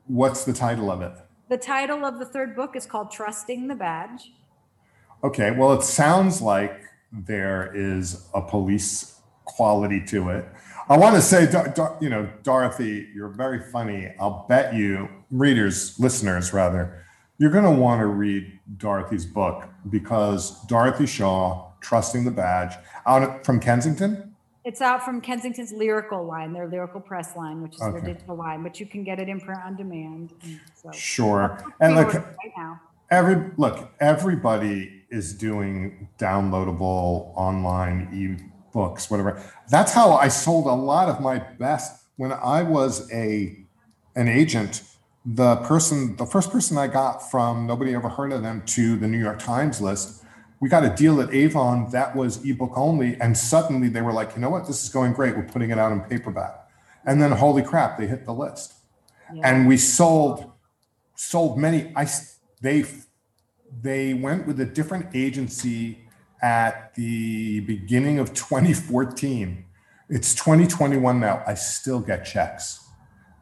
[0.07, 1.13] what's the title of it?
[1.49, 4.33] The title of the third book is called Trusting the Badge.
[5.25, 10.47] Okay, well, it sounds like there is a police quality to it.
[10.87, 11.51] I want to say,
[11.99, 14.13] you know, Dorothy, you're very funny.
[14.21, 17.07] I'll bet you, readers, listeners, rather,
[17.39, 23.47] you're going to want to read Dorothy's book because Dorothy Shaw, Trusting the Badge, out
[23.47, 24.35] from Kensington.
[24.63, 27.93] It's out from Kensington's Lyrical line, their Lyrical Press line, which is okay.
[27.93, 30.35] their digital line, but you can get it in print on demand.
[30.75, 32.81] So sure, and look, right now.
[33.11, 39.43] every look, everybody is doing downloadable online e-books, whatever.
[39.71, 43.65] That's how I sold a lot of my best when I was a
[44.17, 44.83] an agent
[45.25, 49.09] the person, the first person I got from nobody ever heard of them to the
[49.09, 50.23] New York Times list,
[50.61, 53.19] we got a deal at Avon that was ebook only.
[53.21, 55.37] And suddenly they were like, you know what, this is going great.
[55.37, 56.69] We're putting it out in paperback.
[57.07, 58.75] And then holy crap, they hit the list.
[59.35, 59.51] Yeah.
[59.51, 60.51] And we sold
[61.15, 61.93] sold many.
[61.97, 62.07] I
[62.61, 62.85] they
[63.83, 66.05] they went with a different agency
[66.43, 69.65] at the beginning of 2014.
[70.09, 71.43] It's 2021 now.
[71.47, 72.85] I still get checks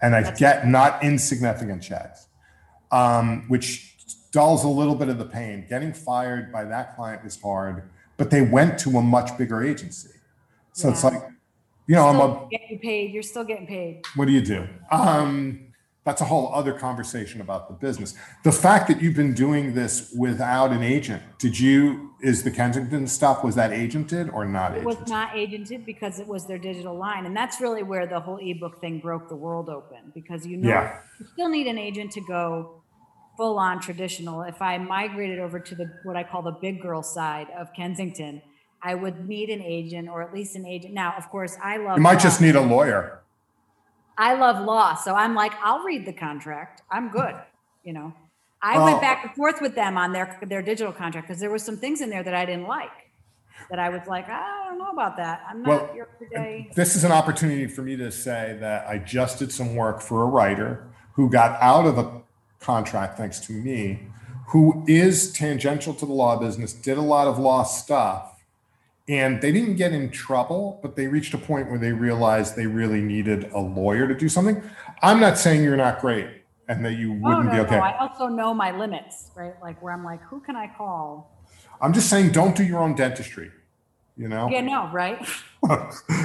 [0.00, 2.26] and I get not insignificant checks,
[2.90, 3.96] um, which
[4.32, 5.66] dulls a little bit of the pain.
[5.68, 10.10] Getting fired by that client was hard, but they went to a much bigger agency.
[10.72, 10.94] So yeah.
[10.94, 11.22] it's like,
[11.86, 13.12] you know, I'm a, getting paid.
[13.12, 14.02] You're still getting paid.
[14.16, 14.66] What do you do?
[14.90, 15.71] Um,
[16.04, 18.14] that's a whole other conversation about the business.
[18.42, 23.06] The fact that you've been doing this without an agent, did you, is the Kensington
[23.06, 26.96] stuff, was that agented or not It was not agented because it was their digital
[26.96, 27.24] line.
[27.24, 30.68] And that's really where the whole ebook thing broke the world open because you know,
[30.68, 30.98] Yeah.
[31.20, 32.82] you still need an agent to go
[33.36, 34.42] full on traditional.
[34.42, 38.42] If I migrated over to the, what I call the big girl side of Kensington,
[38.82, 40.94] I would need an agent or at least an agent.
[40.94, 41.96] Now, of course, I love.
[41.96, 43.21] You might just need a lawyer.
[44.18, 46.82] I love law, so I'm like, I'll read the contract.
[46.90, 47.34] I'm good.
[47.82, 48.14] You know,
[48.62, 51.62] I went back and forth with them on their their digital contract because there was
[51.62, 52.90] some things in there that I didn't like.
[53.70, 55.42] That I was like, I don't know about that.
[55.48, 56.70] I'm not well, your today.
[56.74, 60.22] This is an opportunity for me to say that I just did some work for
[60.22, 62.22] a writer who got out of a
[62.60, 64.00] contract thanks to me,
[64.48, 68.31] who is tangential to the law business, did a lot of law stuff,
[69.08, 72.66] and they didn't get in trouble, but they reached a point where they realized they
[72.66, 74.62] really needed a lawyer to do something.
[75.02, 76.28] I'm not saying you're not great
[76.68, 77.76] and that you oh, wouldn't no, no, be okay.
[77.76, 77.82] No.
[77.82, 79.54] I also know my limits, right?
[79.60, 81.30] Like where I'm like, who can I call?
[81.80, 83.50] I'm just saying, don't do your own dentistry.
[84.16, 84.48] You know?
[84.50, 85.26] Yeah, no, right?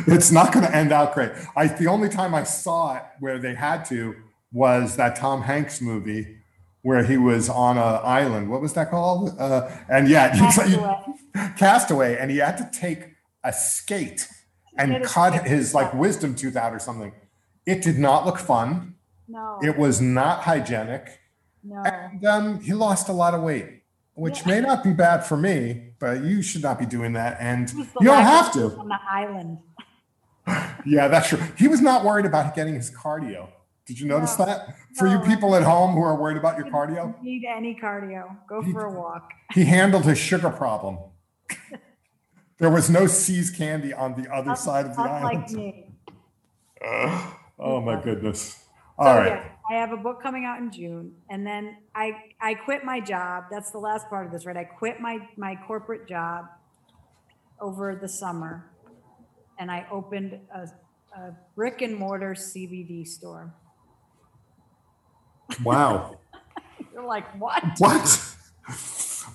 [0.07, 1.31] it's not going to end out great.
[1.55, 4.15] I the only time I saw it where they had to
[4.51, 6.37] was that Tom Hanks movie
[6.81, 8.49] where he was on an island.
[8.49, 9.37] What was that called?
[9.39, 10.95] Uh, and yeah, Castaway.
[11.57, 13.09] Castaway, and he had to take
[13.43, 14.27] a skate
[14.77, 17.13] and cut his like wisdom tooth out or something.
[17.65, 18.95] It did not look fun.
[19.27, 19.59] No.
[19.61, 21.19] It was not hygienic.
[21.63, 21.83] No.
[21.83, 23.81] And um, he lost a lot of weight,
[24.13, 24.47] which yeah.
[24.47, 27.37] may not be bad for me, but you should not be doing that.
[27.39, 28.77] And you don't have to.
[28.77, 29.57] On the island.
[30.85, 31.39] yeah, that's true.
[31.57, 33.49] He was not worried about getting his cardio.
[33.87, 34.75] Did you notice no, that?
[34.95, 37.19] For no, you people at home who are worried about your cardio?
[37.23, 38.35] Need any cardio.
[38.47, 39.31] Go he, for a walk.
[39.53, 40.97] He handled his sugar problem.
[42.59, 45.23] there was no See's candy on the other side of the island.
[45.23, 45.85] Like me.
[46.85, 48.61] Uh, oh my goodness.
[48.97, 49.27] All so, right.
[49.31, 52.11] Yeah, I have a book coming out in June, and then I
[52.41, 53.45] I quit my job.
[53.49, 54.57] That's the last part of this, right?
[54.57, 56.45] I quit my my corporate job
[57.61, 58.69] over the summer,
[59.57, 60.67] and I opened a,
[61.17, 63.53] a brick and mortar CBD store.
[65.63, 66.19] Wow.
[66.93, 67.63] You're like, what?
[67.77, 68.35] What?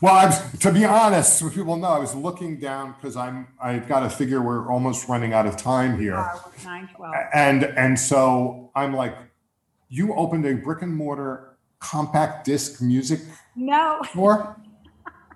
[0.02, 3.46] Well, I was, to be honest, so people know, I was looking down because I'm
[3.62, 6.16] I've got to figure we're almost running out of time here.
[6.16, 6.88] Uh, nine.
[7.32, 9.16] And and so I'm like,
[9.88, 13.20] you opened a brick and mortar compact disc music
[13.54, 14.56] no store?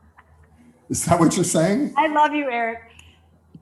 [0.89, 1.95] Is that what you're saying?
[1.97, 2.81] I love you, Eric.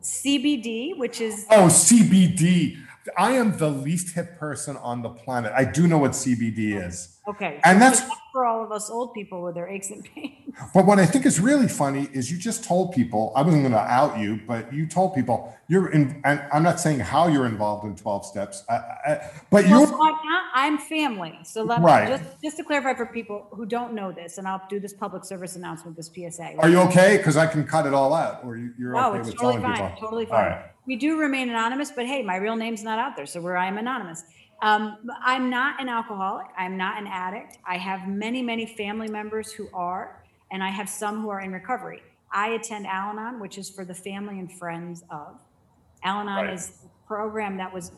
[0.03, 2.79] CBD, which is oh CBD.
[3.17, 5.53] I am the least hip person on the planet.
[5.55, 7.14] I do know what CBD is.
[7.27, 7.61] Okay.
[7.64, 10.33] And so that's- for all of us old people with their aches and pains.
[10.72, 13.72] But what I think is really funny is you just told people, I wasn't going
[13.72, 17.47] to out you, but you told people you're in, and I'm not saying how you're
[17.47, 21.37] involved in 12 steps, I, I, but Well, you're, so I'm not, I'm family.
[21.45, 24.62] So let me, just, just to clarify for people who don't know this, and I'll
[24.68, 26.55] do this public service announcement, this PSA.
[26.59, 27.16] are you okay?
[27.16, 29.61] Because I can cut it all out, or you- you're No, okay it's with totally
[29.62, 30.01] telling fine, people?
[30.09, 30.51] totally All fine.
[30.53, 30.64] right.
[30.87, 33.66] We do remain anonymous, but hey, my real name's not out there, so where I
[33.66, 34.22] am anonymous.
[34.63, 36.47] Um, I'm not an alcoholic.
[36.57, 37.59] I'm not an addict.
[37.67, 41.53] I have many, many family members who are, and I have some who are in
[41.53, 42.03] recovery.
[42.33, 45.41] I attend Al-Anon, which is for the family and friends of.
[46.03, 46.55] Al-Anon Right.
[46.55, 47.93] is a program that was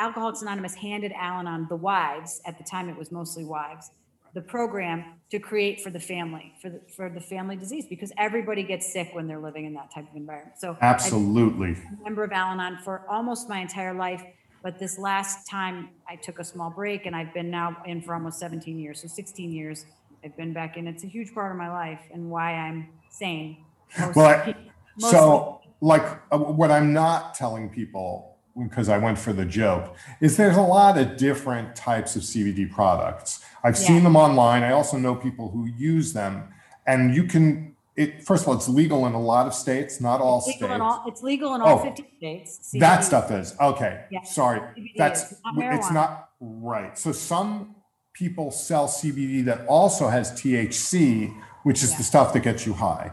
[0.00, 3.90] Alcoholics Anonymous handed Al-Anon the wives at the time it was mostly wives
[4.34, 8.62] the program to create for the family for the for the family disease because everybody
[8.62, 10.58] gets sick when they're living in that type of environment.
[10.58, 11.72] So Absolutely.
[11.72, 14.22] a member of Al Anon for almost my entire life.
[14.62, 18.14] But this last time I took a small break and I've been now in for
[18.14, 19.00] almost 17 years.
[19.02, 19.86] So 16 years
[20.24, 20.86] I've been back in.
[20.88, 23.58] It's a huge part of my life and why I'm sane.
[23.98, 24.54] most- Well, I-.
[24.98, 26.02] So, like,
[26.32, 30.62] uh, what I'm not telling people, because I went for the joke, is there's a
[30.62, 33.44] lot of different types of CBD products.
[33.62, 33.86] I've Yeah.
[33.86, 34.64] seen them online.
[34.64, 36.48] I also know people who use them,
[36.86, 37.76] and you can.
[37.98, 40.72] It first of all, it's legal in a lot of states, not all legal states.
[40.76, 42.70] in all, it's legal in all Oh, 50 states.
[42.78, 44.04] That stuff is okay.
[44.12, 44.22] Yeah.
[44.22, 46.96] Sorry, CBD that's is, not it's not right.
[46.96, 47.74] So some
[48.14, 51.34] people sell CBD that also has THC,
[51.64, 51.98] which is Yeah.
[51.98, 53.10] the stuff that gets you high.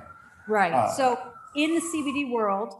[0.48, 0.72] Right.
[0.74, 1.18] Uh, so
[1.56, 2.72] in the CBD world,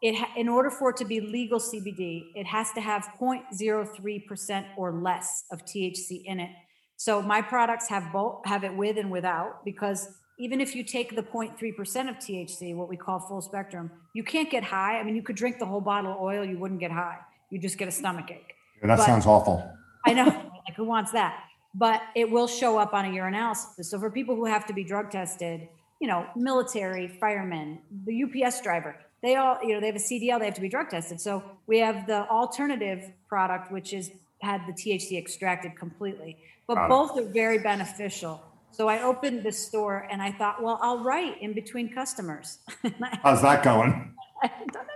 [0.00, 4.64] it ha- in order for it to be legal CBD, it has to have 0.03%
[4.76, 6.50] or less of THC in it.
[6.96, 11.14] So my products have both have it with and without because even if you take
[11.14, 14.98] the 0.3% of THC, what we call full spectrum, you can't get high.
[14.98, 17.18] I mean, you could drink the whole bottle of oil, you wouldn't get high.
[17.50, 18.54] You just get a stomach ache.
[18.80, 19.62] Yeah, that But- sounds awful.
[20.06, 21.38] I know, like who wants that?
[21.74, 23.84] But it will show up on a urinalysis.
[23.84, 25.68] So for people who have to be drug tested,
[26.00, 30.38] you know, military, firemen, the UPS driver, they all, you know, they have a CDL,
[30.40, 31.20] they have to be drug tested.
[31.20, 34.10] So we have the alternative product, which is
[34.40, 36.36] had the THC extracted completely.
[36.66, 36.88] But Got it.
[36.88, 38.42] both are very beneficial.
[38.72, 42.58] So I opened this store and I thought, well, I'll write in between customers.
[43.22, 44.14] How's that going?
[44.42, 44.86] I haven't done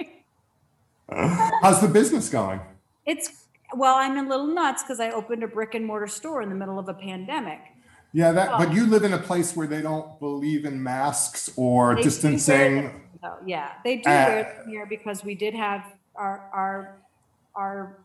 [0.00, 0.08] any
[1.18, 1.58] writing.
[1.62, 2.60] How's the business going?
[3.06, 6.48] It's well, I'm a little nuts because I opened a brick and mortar store in
[6.48, 7.58] the middle of a pandemic.
[8.12, 8.50] Yeah, that.
[8.52, 8.58] Oh.
[8.58, 12.04] But you live in a place where they don't believe in masks or They do
[12.04, 13.00] wear distancing.
[13.20, 13.36] though.
[13.44, 15.82] Yeah, they do Uh, wear them here because we did have
[16.14, 16.96] our our
[17.56, 17.98] our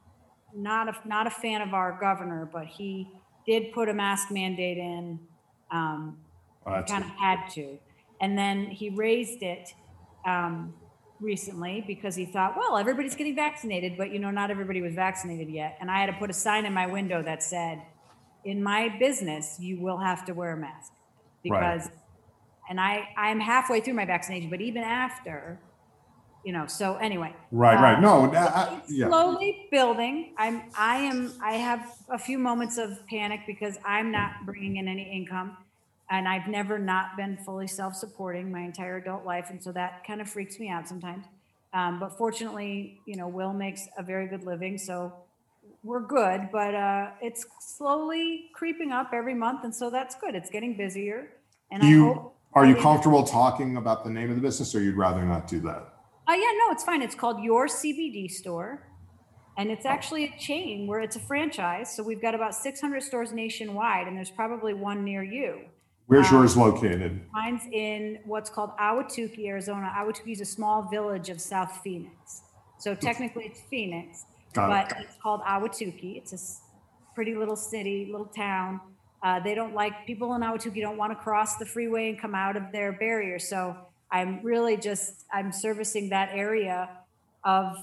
[0.56, 3.08] not a not a fan of our governor, but he
[3.46, 5.20] did put a mask mandate in.
[5.72, 6.18] Um,
[6.66, 7.80] Oh, kind of had to,
[8.22, 9.74] and then he raised it
[10.28, 10.74] um,
[11.20, 15.50] recently because he thought, well, everybody's getting vaccinated, but you know, not everybody was vaccinated
[15.50, 17.82] yet, and I had to put a sign in my window that said,
[18.44, 20.92] "In my business, you will have to wear a mask,"
[21.48, 21.80] Right.
[21.80, 21.90] because,
[22.70, 25.60] and I I'm halfway through my vaccination, but even after,
[26.46, 27.34] you know, so anyway.
[27.52, 27.98] right, right.
[27.98, 29.08] uh, No, I- it's yeah.
[29.08, 30.34] slowly building.
[30.38, 34.88] I'm, I am, I have a few moments of panic because I'm not bringing in
[34.88, 35.58] any income.
[36.12, 39.52] And I've never not been fully self-supporting my entire adult life.
[39.52, 41.26] And so that kind of freaks me out sometimes.
[41.72, 44.80] Um, but fortunately, you know, Will makes a very good living.
[44.80, 45.14] So
[45.84, 49.64] we're good, but, uh, it's slowly creeping up every month.
[49.66, 50.34] And so that's good.
[50.34, 51.28] It's getting busier.
[51.70, 52.36] And Do I you hope.
[52.56, 55.60] are you comfortable talking about the name of the business, or you'd rather not do
[55.60, 55.94] that?
[56.32, 57.02] Oh yeah, no, it's fine.
[57.02, 58.86] It's called Your CBD Store.
[59.58, 61.94] And it's actually a chain where it's a franchise.
[61.96, 65.62] So we've got about 600 stores nationwide, and there's probably one near you.
[66.06, 67.20] Where's Uh, yours located?
[67.34, 69.92] Mine's in what's called Ahwatukee, Arizona.
[69.98, 72.44] Ahwatukee is a small village of South Phoenix.
[72.78, 75.06] So technically it's Phoenix, Got but it.
[75.06, 76.16] it's called Ahwatukee.
[76.18, 78.80] It's a pretty little city, little town.
[79.24, 82.36] Uh, they don't like people in Ahwatukee don't want to cross the freeway and come
[82.36, 83.40] out of their barrier.
[83.40, 83.76] So
[84.12, 86.90] I'm really just I'm servicing that area
[87.44, 87.78] of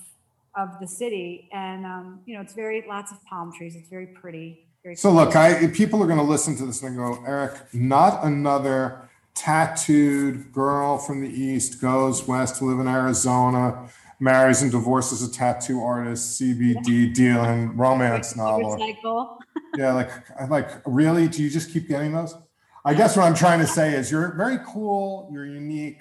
[0.57, 3.77] of the city, and um, you know it's very lots of palm trees.
[3.77, 4.67] It's very pretty.
[4.83, 8.25] Very So look, I people are going to listen to this and go, Eric, not
[8.25, 15.23] another tattooed girl from the east goes west to live in Arizona, marries and divorces
[15.23, 18.77] a tattoo artist, CBD dealing, romance novel.
[19.77, 20.11] Yeah, like
[20.49, 21.29] like really?
[21.29, 22.35] Do you just keep getting those?
[22.83, 25.99] I guess what I'm trying to say is you're very cool, you're unique,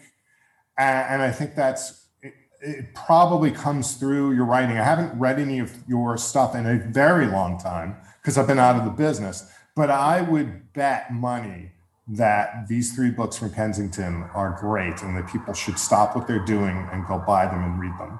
[0.78, 2.96] and, and I think that's it, it.
[2.96, 4.78] Probably comes through your writing.
[4.78, 8.60] I haven't read any of your stuff in a very long time because I've been
[8.60, 9.52] out of the business.
[9.76, 11.72] But I would bet money
[12.08, 16.46] that these three books from Kensington are great, and that people should stop what they're
[16.46, 18.20] doing and go buy them and read them.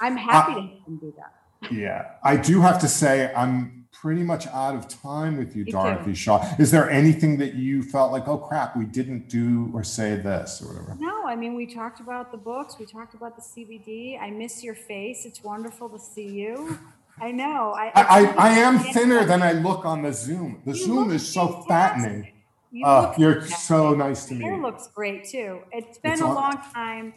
[0.00, 1.72] I'm happy to have them do that.
[1.72, 5.72] Yeah, I do have to say I'm pretty much out of time with you, Me
[5.72, 6.14] Dorothy too.
[6.14, 6.54] Shaw.
[6.58, 10.62] Is there anything that you felt like, oh crap, we didn't do or say this
[10.62, 10.96] or whatever?
[11.00, 14.20] No, I mean, we talked about the books, we talked about the CBD.
[14.20, 15.24] I miss your face.
[15.24, 16.78] It's wonderful to see you.
[17.20, 17.72] I know.
[17.76, 20.60] I, I, I, I am thinner than I look on the Zoom.
[20.66, 22.32] The You Zoom is so fattening.
[22.70, 23.58] You Uh, look you're fantastic.
[23.58, 24.44] so nice to me.
[24.44, 25.60] Your hair looks great too.
[25.72, 27.14] It's been It's a on- long time.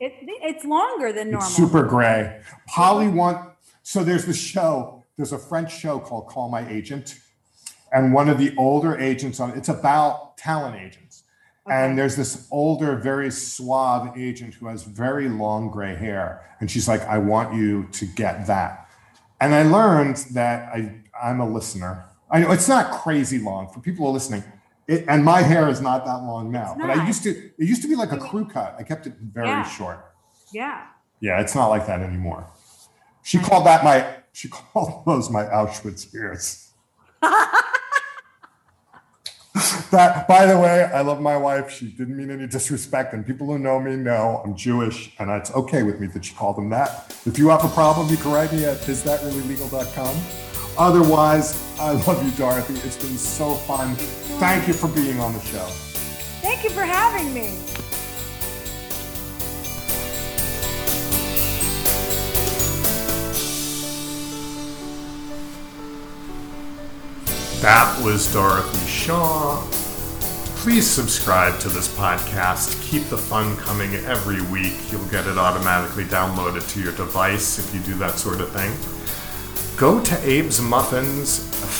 [0.00, 1.46] It, it's longer than normal.
[1.48, 2.40] It's super gray.
[2.68, 3.50] Polly want
[3.82, 5.03] so there's the show.
[5.16, 7.20] There's a French show called Call My Agent,
[7.92, 11.22] and one of the older agents on it's about talent agents.
[11.66, 11.74] Okay.
[11.76, 16.88] And there's this older, very suave agent who has very long gray hair, and she's
[16.88, 18.88] like, "I want you to get that."
[19.40, 22.04] And I learned that I I'm a listener.
[22.30, 24.42] I know it's not crazy long for people who are listening.
[24.88, 27.30] It, and my hair is not that long now, but I used to.
[27.30, 28.74] It used to be like a crew cut.
[28.78, 29.62] I kept it very Yeah.
[29.62, 30.12] short.
[30.52, 30.82] Yeah.
[31.20, 32.46] Yeah, it's not like that anymore.
[33.22, 34.04] She called that my
[34.34, 36.72] she called those my Auschwitz ears.
[39.90, 41.70] that by the way, I love my wife.
[41.70, 45.50] She didn't mean any disrespect, and people who know me know I'm Jewish, and it's
[45.52, 47.16] okay with me that she called them that.
[47.24, 50.16] If you have a problem, you can write me at isthatreallylegal.com.
[50.76, 52.74] Otherwise, I love you, Dorothy.
[52.86, 53.94] It's been so fun.
[54.40, 55.66] Thank you for being on the show.
[56.42, 57.73] Thank you for having me.
[67.64, 69.66] That was Dorothy Shaw.
[70.56, 72.78] Please subscribe to this podcast.
[72.82, 74.74] Keep the fun coming every week.
[74.92, 78.70] You'll get it automatically downloaded to your device if you do that sort of thing.
[79.78, 81.38] Go to Abe's Muffins.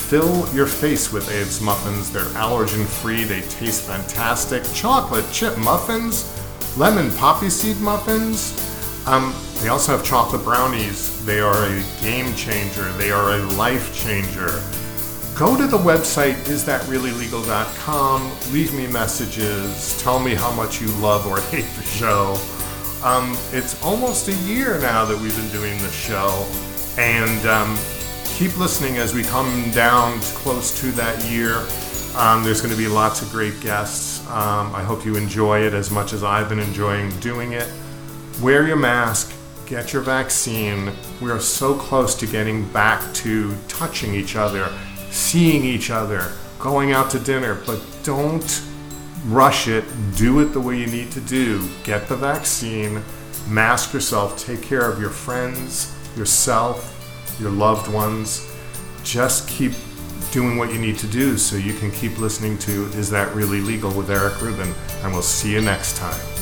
[0.09, 2.11] Fill your face with Abe's Muffins.
[2.11, 4.63] They're allergen free, they taste fantastic.
[4.73, 6.33] Chocolate chip muffins,
[6.79, 8.59] lemon poppy seed muffins.
[9.07, 11.23] Um, they also have chocolate brownies.
[11.27, 14.63] They are a game changer, they are a life changer.
[15.37, 21.41] Go to the website isthatreallylegal.com, leave me messages, tell me how much you love or
[21.51, 22.39] hate the show.
[23.03, 26.47] Um, it's almost a year now that we've been doing this show,
[26.99, 27.77] and um,
[28.27, 31.67] keep listening as we come down close to that year.
[32.17, 34.25] Um, there's going to be lots of great guests.
[34.29, 37.69] Um, I hope you enjoy it as much as I've been enjoying doing it.
[38.41, 39.35] Wear your mask,
[39.67, 40.93] get your vaccine.
[41.21, 44.73] We are so close to getting back to touching each other,
[45.15, 48.63] seeing each other, going out to dinner, but don't
[49.27, 49.85] rush it.
[50.17, 51.67] Do it the way you need to do.
[51.85, 53.03] Get the vaccine,
[53.49, 56.91] mask yourself, take care of your friends, yourself,
[57.41, 58.51] your loved ones.
[59.03, 59.73] Just keep
[60.33, 63.61] doing what you need to do so you can keep listening to Is That Really
[63.61, 64.73] Legal with Eric Rubin.
[65.03, 66.34] And we'll see you next time.